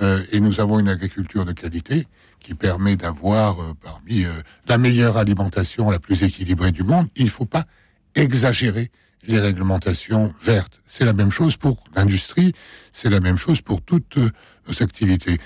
euh, 0.00 0.22
et 0.30 0.40
nous 0.40 0.60
avons 0.60 0.78
une 0.78 0.88
agriculture 0.88 1.44
de 1.44 1.52
qualité 1.52 2.06
qui 2.40 2.54
permet 2.54 2.96
d'avoir 2.96 3.60
euh, 3.60 3.72
parmi 3.82 4.24
euh, 4.24 4.30
la 4.68 4.78
meilleure 4.78 5.16
alimentation 5.16 5.90
la 5.90 5.98
plus 5.98 6.22
équilibrée 6.22 6.70
du 6.70 6.84
monde. 6.84 7.08
Il 7.16 7.24
ne 7.24 7.30
faut 7.30 7.44
pas 7.44 7.64
exagérer 8.14 8.90
les 9.26 9.38
réglementations 9.38 10.32
vertes. 10.42 10.80
C'est 10.86 11.04
la 11.04 11.12
même 11.12 11.30
chose 11.30 11.56
pour 11.56 11.84
l'industrie, 11.94 12.52
c'est 12.92 13.10
la 13.10 13.20
même 13.20 13.36
chose 13.36 13.60
pour 13.60 13.82
toutes 13.82 14.16
nos 14.16 14.82
activités. 14.82 15.38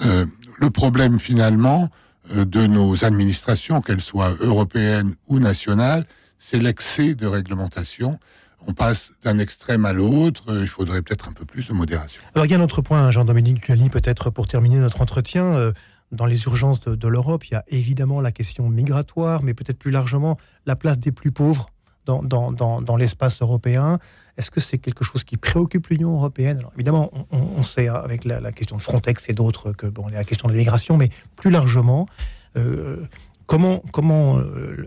le 0.00 0.70
problème 0.70 1.18
finalement 1.18 1.88
de 2.34 2.66
nos 2.66 3.04
administrations, 3.04 3.80
qu'elles 3.80 4.02
soient 4.02 4.34
européennes 4.40 5.14
ou 5.28 5.38
nationales, 5.38 6.06
c'est 6.42 6.58
l'excès 6.58 7.14
de 7.14 7.26
réglementation. 7.26 8.18
On 8.66 8.74
passe 8.74 9.12
d'un 9.22 9.38
extrême 9.38 9.84
à 9.84 9.92
l'autre, 9.92 10.44
il 10.60 10.68
faudrait 10.68 11.00
peut-être 11.00 11.28
un 11.28 11.32
peu 11.32 11.44
plus 11.44 11.66
de 11.68 11.72
modération. 11.72 12.20
Alors 12.34 12.46
il 12.46 12.50
y 12.50 12.54
a 12.54 12.58
un 12.58 12.62
autre 12.62 12.82
point, 12.82 13.10
Jean-Dominique 13.10 13.62
Cuali, 13.62 13.88
peut-être 13.88 14.30
pour 14.30 14.46
terminer 14.46 14.78
notre 14.78 15.00
entretien. 15.00 15.44
Euh, 15.54 15.72
dans 16.10 16.26
les 16.26 16.42
urgences 16.44 16.80
de, 16.80 17.08
l'Europe, 17.08 17.46
il 17.46 17.52
y 17.52 17.54
a 17.54 17.64
évidemment 17.68 18.20
la 18.20 18.32
question 18.32 18.68
migratoire, 18.68 19.42
mais 19.42 19.54
peut-être 19.54 19.78
plus 19.78 19.90
largement 19.90 20.36
la 20.66 20.76
place 20.76 20.98
des 20.98 21.10
plus 21.10 21.32
pauvres 21.32 21.70
dans, 22.04 22.96
l'espace 22.98 23.40
européen. 23.40 23.98
Est-ce 24.36 24.50
que 24.50 24.60
c'est 24.60 24.78
quelque 24.78 25.04
chose 25.04 25.24
qui 25.24 25.38
préoccupe 25.38 25.86
l'Union 25.86 26.14
européenne? 26.14 26.58
Alors 26.58 26.72
évidemment, 26.74 27.10
on, 27.30 27.62
sait 27.62 27.88
hein, 27.88 28.00
avec 28.04 28.24
la, 28.24 28.52
question 28.52 28.76
de 28.76 28.82
Frontex 28.82 29.28
et 29.30 29.32
d'autres 29.32 29.72
que 29.72 29.86
bon, 29.86 30.08
la 30.08 30.24
question 30.24 30.48
de 30.48 30.52
l'immigration, 30.52 30.98
mais 30.98 31.08
plus 31.36 31.50
largement, 31.50 32.06
euh, 32.56 32.96
comment 33.52 33.82
comment 33.92 34.40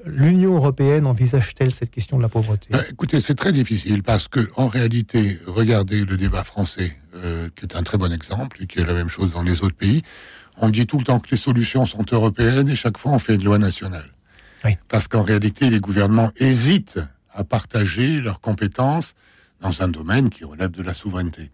l'Union 0.08 0.56
européenne 0.56 1.06
envisage-t-elle 1.06 1.70
cette 1.70 1.92
question 1.92 2.18
de 2.18 2.24
la 2.24 2.30
pauvreté? 2.30 2.70
Bah, 2.72 2.80
Écoutez, 2.90 3.22
c'est 3.22 3.36
très 3.36 3.52
difficile 3.52 4.02
parce 4.02 4.28
que 4.28 4.40
en 4.56 4.68
réalité, 4.68 5.40
regardez 5.46 6.04
le 6.04 6.18
débat 6.18 6.44
français, 6.44 6.98
qui 7.56 7.66
est 7.66 7.76
un 7.76 7.84
très 7.84 8.00
bon 8.00 8.12
exemple 8.12 8.58
et 8.64 8.66
qui 8.66 8.80
est 8.80 8.86
la 8.86 8.96
même 8.96 9.08
chose 9.08 9.32
dans 9.32 9.44
les 9.44 9.62
autres 9.62 9.76
pays. 9.76 10.02
On 10.58 10.70
dit 10.70 10.88
tout 10.88 10.98
le 10.98 11.04
temps 11.04 11.20
que 11.20 11.30
les 11.30 11.38
solutions 11.38 11.86
sont 11.86 12.06
européennes 12.12 12.68
et 12.68 12.76
chaque 12.76 12.98
fois 12.98 13.12
on 13.12 13.20
fait 13.20 13.36
une 13.36 13.44
loi 13.44 13.60
nationale. 13.60 14.10
Parce 14.88 15.08
qu'en 15.08 15.22
réalité, 15.22 15.70
les 15.70 15.80
gouvernements 15.80 16.32
hésitent 16.38 17.00
à 17.32 17.44
partager 17.44 18.20
leurs 18.20 18.42
compétences 18.42 19.14
dans 19.62 19.84
un 19.84 19.90
domaine 19.90 20.32
qui 20.32 20.44
relève 20.44 20.72
de 20.72 20.82
la 20.82 20.96
souveraineté. 20.96 21.52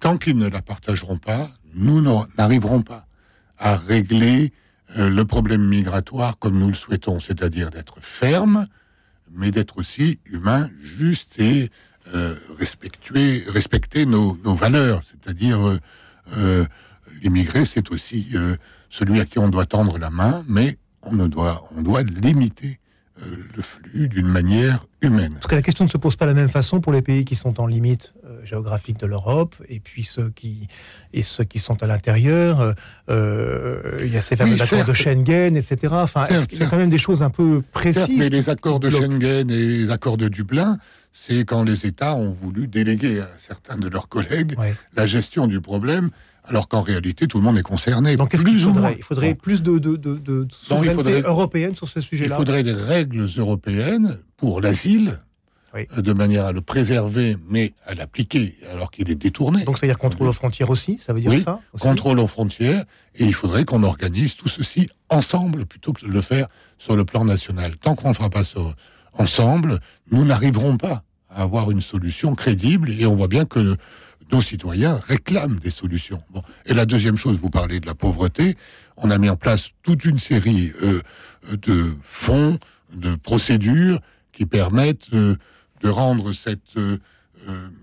Tant 0.00 0.16
qu'ils 0.16 0.38
ne 0.38 0.48
la 0.48 0.62
partageront 0.62 1.18
pas, 1.18 1.50
nous 1.74 2.00
n'arriverons 2.38 2.80
pas 2.80 3.06
à 3.58 3.76
régler 3.76 4.54
euh, 4.96 5.08
le 5.10 5.24
problème 5.24 5.66
migratoire 5.66 6.38
comme 6.38 6.58
nous 6.58 6.68
le 6.68 6.74
souhaitons, 6.74 7.18
c'est-à-dire 7.20 7.70
d'être 7.70 7.96
ferme, 8.00 8.68
mais 9.32 9.50
d'être 9.50 9.78
aussi 9.78 10.20
humain, 10.26 10.70
juste 10.98 11.32
et 11.38 11.70
euh, 12.14 12.36
respecter, 12.58 14.06
nos, 14.06 14.36
valeurs, 14.54 15.02
c'est-à-dire 15.04 15.78
euh, 16.36 16.64
l'immigré, 17.22 17.64
c'est 17.64 17.90
aussi 17.90 18.34
celui 18.90 19.20
à 19.20 19.24
qui 19.24 19.38
on 19.38 19.48
doit 19.48 19.66
tendre 19.66 19.98
la 19.98 20.10
main, 20.10 20.44
mais 20.48 20.76
on, 21.02 21.14
doit, 21.26 21.64
on 21.74 21.82
doit 21.82 22.02
limiter 22.02 22.78
le 23.20 23.62
flux 23.62 24.08
d'une 24.08 24.26
manière 24.28 24.86
humaine. 25.00 25.34
Parce 25.34 25.46
que 25.46 25.54
la 25.54 25.62
question 25.62 25.84
ne 25.84 25.90
se 25.90 25.96
pose 25.96 26.16
pas 26.16 26.26
de 26.26 26.30
la 26.30 26.34
même 26.34 26.48
façon 26.48 26.80
pour 26.80 26.92
les 26.92 27.02
pays 27.02 27.24
qui 27.24 27.34
sont 27.34 27.60
en 27.60 27.66
limite 27.66 28.12
géographique 28.44 28.98
de 28.98 29.06
l'Europe 29.06 29.54
et 29.68 29.80
puis 29.80 30.04
ceux 30.04 30.30
qui, 30.30 30.66
et 31.12 31.22
ceux 31.22 31.44
qui 31.44 31.58
sont 31.58 31.82
à 31.82 31.86
l'intérieur. 31.86 32.74
Euh, 33.08 34.00
il 34.02 34.12
y 34.12 34.16
a 34.16 34.20
ces 34.20 34.36
fameux 34.36 34.60
accords 34.60 34.84
de 34.84 34.92
Schengen, 34.92 35.56
etc. 35.56 35.94
Enfin, 35.96 36.26
il 36.50 36.58
y 36.58 36.62
a 36.62 36.66
quand 36.66 36.76
même 36.76 36.90
des 36.90 36.98
choses 36.98 37.22
un 37.22 37.30
peu 37.30 37.62
précises. 37.72 38.18
mais 38.18 38.28
les 38.28 38.48
accords 38.48 38.80
de 38.80 38.90
Schengen 38.90 39.50
et 39.50 39.66
les 39.66 39.90
accords 39.90 40.16
de 40.16 40.28
Dublin, 40.28 40.78
c'est 41.12 41.44
quand 41.44 41.62
les 41.62 41.86
États 41.86 42.14
ont 42.14 42.32
voulu 42.32 42.66
déléguer 42.66 43.20
à 43.20 43.28
certains 43.46 43.76
de 43.76 43.88
leurs 43.88 44.08
collègues 44.08 44.56
la 44.96 45.06
gestion 45.06 45.46
du 45.46 45.60
problème 45.60 46.10
alors 46.46 46.68
qu'en 46.68 46.82
réalité, 46.82 47.26
tout 47.26 47.38
le 47.38 47.44
monde 47.44 47.58
est 47.58 47.62
concerné. 47.62 48.16
Donc, 48.16 48.30
qu'est-ce 48.30 48.44
qu'il 48.44 48.60
faudrait 48.60 48.96
Il 48.98 49.02
faudrait 49.02 49.34
plus 49.34 49.62
de, 49.62 49.78
de, 49.78 51.26
européenne 51.26 51.74
sur 51.74 51.88
ce 51.88 52.00
sujet-là 52.00 52.34
Il 52.34 52.38
faudrait 52.38 52.62
des 52.62 52.72
règles 52.72 53.26
européennes 53.36 54.18
pour 54.36 54.60
l'asile, 54.60 55.20
de 55.96 56.12
manière 56.12 56.46
à 56.46 56.52
le 56.52 56.60
préserver, 56.60 57.36
mais 57.48 57.72
à 57.86 57.94
l'appliquer, 57.94 58.54
alors 58.72 58.90
qu'il 58.90 59.10
est 59.10 59.16
détourné. 59.16 59.64
Donc, 59.64 59.78
c'est-à-dire 59.78 59.98
contrôle 59.98 60.28
aux 60.28 60.32
frontières 60.32 60.70
aussi 60.70 60.98
Ça 61.00 61.12
veut 61.12 61.20
dire 61.20 61.36
ça 61.38 61.60
Contrôle 61.78 62.20
aux 62.20 62.26
frontières, 62.26 62.84
et 63.16 63.24
il 63.24 63.34
faudrait 63.34 63.64
qu'on 63.64 63.82
organise 63.82 64.36
tout 64.36 64.48
ceci 64.48 64.88
ensemble, 65.08 65.66
plutôt 65.66 65.92
que 65.92 66.06
de 66.06 66.10
le 66.10 66.20
faire 66.20 66.46
sur 66.78 66.96
le 66.96 67.04
plan 67.04 67.24
national. 67.24 67.76
Tant 67.76 67.94
qu'on 67.94 68.10
ne 68.10 68.14
fera 68.14 68.30
pas 68.30 68.44
ça 68.44 68.60
ensemble, 69.14 69.78
nous 70.10 70.24
n'arriverons 70.24 70.76
pas 70.76 71.02
à 71.28 71.42
avoir 71.42 71.70
une 71.70 71.80
solution 71.80 72.34
crédible, 72.34 72.90
et 72.90 73.06
on 73.06 73.14
voit 73.14 73.28
bien 73.28 73.44
que 73.44 73.76
nos 74.32 74.42
citoyens 74.42 75.00
réclament 75.06 75.58
des 75.58 75.70
solutions. 75.70 76.22
Et 76.66 76.74
la 76.74 76.86
deuxième 76.86 77.16
chose, 77.16 77.36
vous 77.36 77.50
parlez 77.50 77.80
de 77.80 77.86
la 77.86 77.94
pauvreté, 77.94 78.56
on 78.96 79.10
a 79.10 79.18
mis 79.18 79.28
en 79.28 79.36
place 79.36 79.70
toute 79.82 80.04
une 80.04 80.18
série 80.18 80.72
euh, 80.82 81.00
de 81.56 81.94
fonds, 82.02 82.58
de 82.94 83.16
procédures 83.16 84.00
qui 84.32 84.46
permettent 84.46 85.12
euh, 85.12 85.36
de 85.84 85.88
rendre 85.88 86.32
cet 86.32 86.76
euh, 86.76 86.98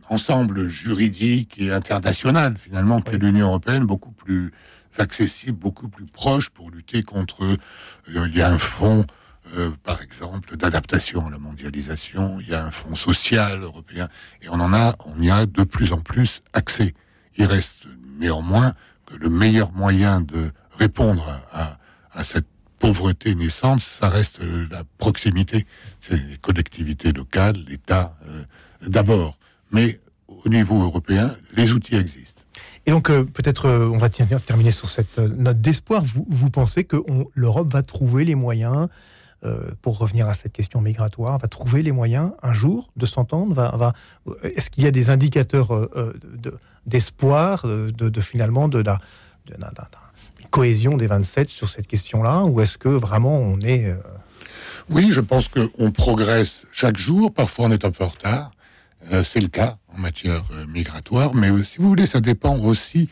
ensemble 0.09 0.67
juridique 0.67 1.55
et 1.59 1.71
international, 1.71 2.57
finalement, 2.57 2.99
qu'est 2.99 3.17
l'Union 3.17 3.47
européenne, 3.47 3.85
beaucoup 3.85 4.11
plus 4.11 4.51
accessible, 4.97 5.57
beaucoup 5.57 5.87
plus 5.87 6.05
proche 6.05 6.49
pour 6.49 6.71
lutter 6.71 7.03
contre... 7.03 7.57
il 8.07 8.35
y 8.35 8.41
a 8.41 8.49
un 8.49 8.57
fonds 8.57 9.05
euh, 9.57 9.71
par 9.83 10.01
exemple, 10.01 10.55
d'adaptation 10.55 11.27
à 11.27 11.29
la 11.29 11.39
mondialisation. 11.39 12.39
Il 12.39 12.49
y 12.49 12.53
a 12.53 12.63
un 12.65 12.71
fonds 12.71 12.95
social 12.95 13.61
européen 13.61 14.07
et 14.41 14.49
on 14.49 14.59
en 14.59 14.73
a, 14.73 14.95
on 15.05 15.19
y 15.21 15.31
a 15.31 15.45
de 15.45 15.63
plus 15.63 15.93
en 15.93 15.99
plus 15.99 16.41
accès. 16.53 16.93
Il 17.37 17.45
reste 17.45 17.87
néanmoins 18.19 18.73
que 19.05 19.15
le 19.15 19.29
meilleur 19.29 19.71
moyen 19.73 20.21
de 20.21 20.51
répondre 20.77 21.41
à, 21.51 21.77
cette 22.23 22.47
pauvreté 22.81 23.35
naissante, 23.35 23.81
ça 23.81 24.09
reste 24.09 24.39
la 24.71 24.83
proximité. 24.97 25.65
C'est 26.01 26.15
les 26.15 26.37
collectivités 26.37 27.13
locales, 27.13 27.57
l'État 27.67 28.17
euh, 28.27 28.43
d'abord. 28.85 29.37
Mais 29.71 29.99
au 30.27 30.49
niveau 30.49 30.81
européen, 30.83 31.35
les 31.55 31.71
outils 31.71 31.95
existent. 31.95 32.41
Et 32.85 32.91
donc, 32.91 33.09
euh, 33.09 33.23
peut-être, 33.23 33.69
on 33.69 33.97
va 33.97 34.09
terminer 34.09 34.71
sur 34.71 34.89
cette 34.89 35.19
note 35.19 35.61
d'espoir. 35.61 36.03
Vous, 36.03 36.49
pensez 36.49 36.83
que 36.83 36.97
l'Europe 37.35 37.71
va 37.71 37.83
trouver 37.83 38.25
les 38.25 38.35
moyens 38.35 38.89
euh, 39.43 39.71
pour 39.81 39.97
revenir 39.97 40.27
à 40.27 40.35
cette 40.35 40.53
question 40.53 40.81
migratoire, 40.81 41.39
va 41.39 41.47
trouver 41.47 41.81
les 41.81 41.91
moyens 41.91 42.31
un 42.43 42.53
jour 42.53 42.91
de 42.95 43.07
s'entendre 43.07 43.93
Est-ce 44.43 44.69
qu'il 44.69 44.83
y 44.83 44.87
a 44.87 44.91
des 44.91 45.09
indicateurs 45.09 45.73
euh, 45.73 45.89
euh, 45.95 46.13
d'espoir, 46.85 47.65
de, 47.65 48.21
finalement 48.21 48.67
de 48.67 48.77
la 48.77 48.99
cohésion 50.51 50.97
des 50.97 51.07
27 51.07 51.49
sur 51.49 51.69
cette 51.69 51.87
question-là, 51.87 52.43
ou 52.43 52.61
est-ce 52.61 52.77
que 52.77 52.89
vraiment 52.89 53.39
on 53.39 53.59
est... 53.61 53.91
Oui, 54.89 55.09
je 55.11 55.21
pense 55.21 55.47
qu'on 55.47 55.91
progresse 55.91 56.65
chaque 56.71 56.97
jour, 56.97 57.33
parfois 57.33 57.65
on 57.65 57.71
est 57.71 57.85
un 57.85 57.91
peu 57.91 58.03
en 58.03 58.09
retard, 58.09 58.51
c'est 59.23 59.39
le 59.39 59.47
cas 59.47 59.77
en 59.87 59.97
matière 59.97 60.43
migratoire, 60.67 61.33
mais 61.33 61.49
si 61.63 61.77
vous 61.79 61.87
voulez, 61.87 62.05
ça 62.05 62.19
dépend 62.19 62.57
aussi 62.59 63.09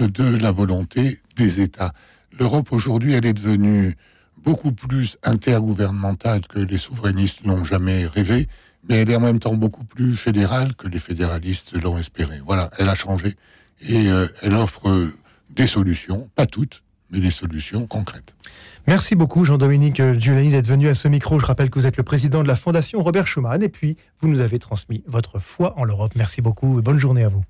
de 0.00 0.36
la 0.36 0.50
volonté 0.50 1.20
des 1.36 1.60
États. 1.60 1.92
L'Europe 2.38 2.72
aujourd'hui, 2.72 3.14
elle 3.14 3.26
est 3.26 3.32
devenue 3.32 3.96
beaucoup 4.44 4.72
plus 4.72 5.18
intergouvernementale 5.22 6.40
que 6.46 6.58
les 6.58 6.78
souverainistes 6.78 7.44
n'ont 7.44 7.64
jamais 7.64 8.06
rêvé, 8.06 8.48
mais 8.88 8.96
elle 8.96 9.10
est 9.10 9.16
en 9.16 9.20
même 9.20 9.38
temps 9.38 9.54
beaucoup 9.54 9.84
plus 9.84 10.16
fédérale 10.16 10.74
que 10.74 10.88
les 10.88 10.98
fédéralistes 10.98 11.72
l'ont 11.82 11.98
espéré. 11.98 12.40
Voilà, 12.44 12.70
elle 12.78 12.88
a 12.88 12.94
changé 12.94 13.36
et 13.86 14.08
euh, 14.08 14.26
elle 14.42 14.54
offre 14.54 14.88
euh, 14.88 15.12
des 15.54 15.66
solutions, 15.66 16.30
pas 16.34 16.46
toutes, 16.46 16.82
mais 17.10 17.20
des 17.20 17.30
solutions 17.30 17.86
concrètes. 17.86 18.34
Merci 18.86 19.14
beaucoup 19.14 19.44
Jean-Dominique 19.44 20.02
Giuliani 20.18 20.50
d'être 20.50 20.66
venu 20.66 20.88
à 20.88 20.94
ce 20.94 21.08
micro. 21.08 21.38
Je 21.38 21.46
rappelle 21.46 21.70
que 21.70 21.78
vous 21.78 21.86
êtes 21.86 21.96
le 21.96 22.02
président 22.02 22.42
de 22.42 22.48
la 22.48 22.56
Fondation 22.56 23.02
Robert 23.02 23.26
Schuman 23.26 23.62
et 23.62 23.68
puis 23.68 23.96
vous 24.20 24.28
nous 24.28 24.40
avez 24.40 24.58
transmis 24.58 25.02
votre 25.06 25.38
foi 25.38 25.78
en 25.78 25.84
l'Europe. 25.84 26.12
Merci 26.16 26.40
beaucoup 26.40 26.78
et 26.78 26.82
bonne 26.82 26.98
journée 26.98 27.24
à 27.24 27.28
vous. 27.28 27.44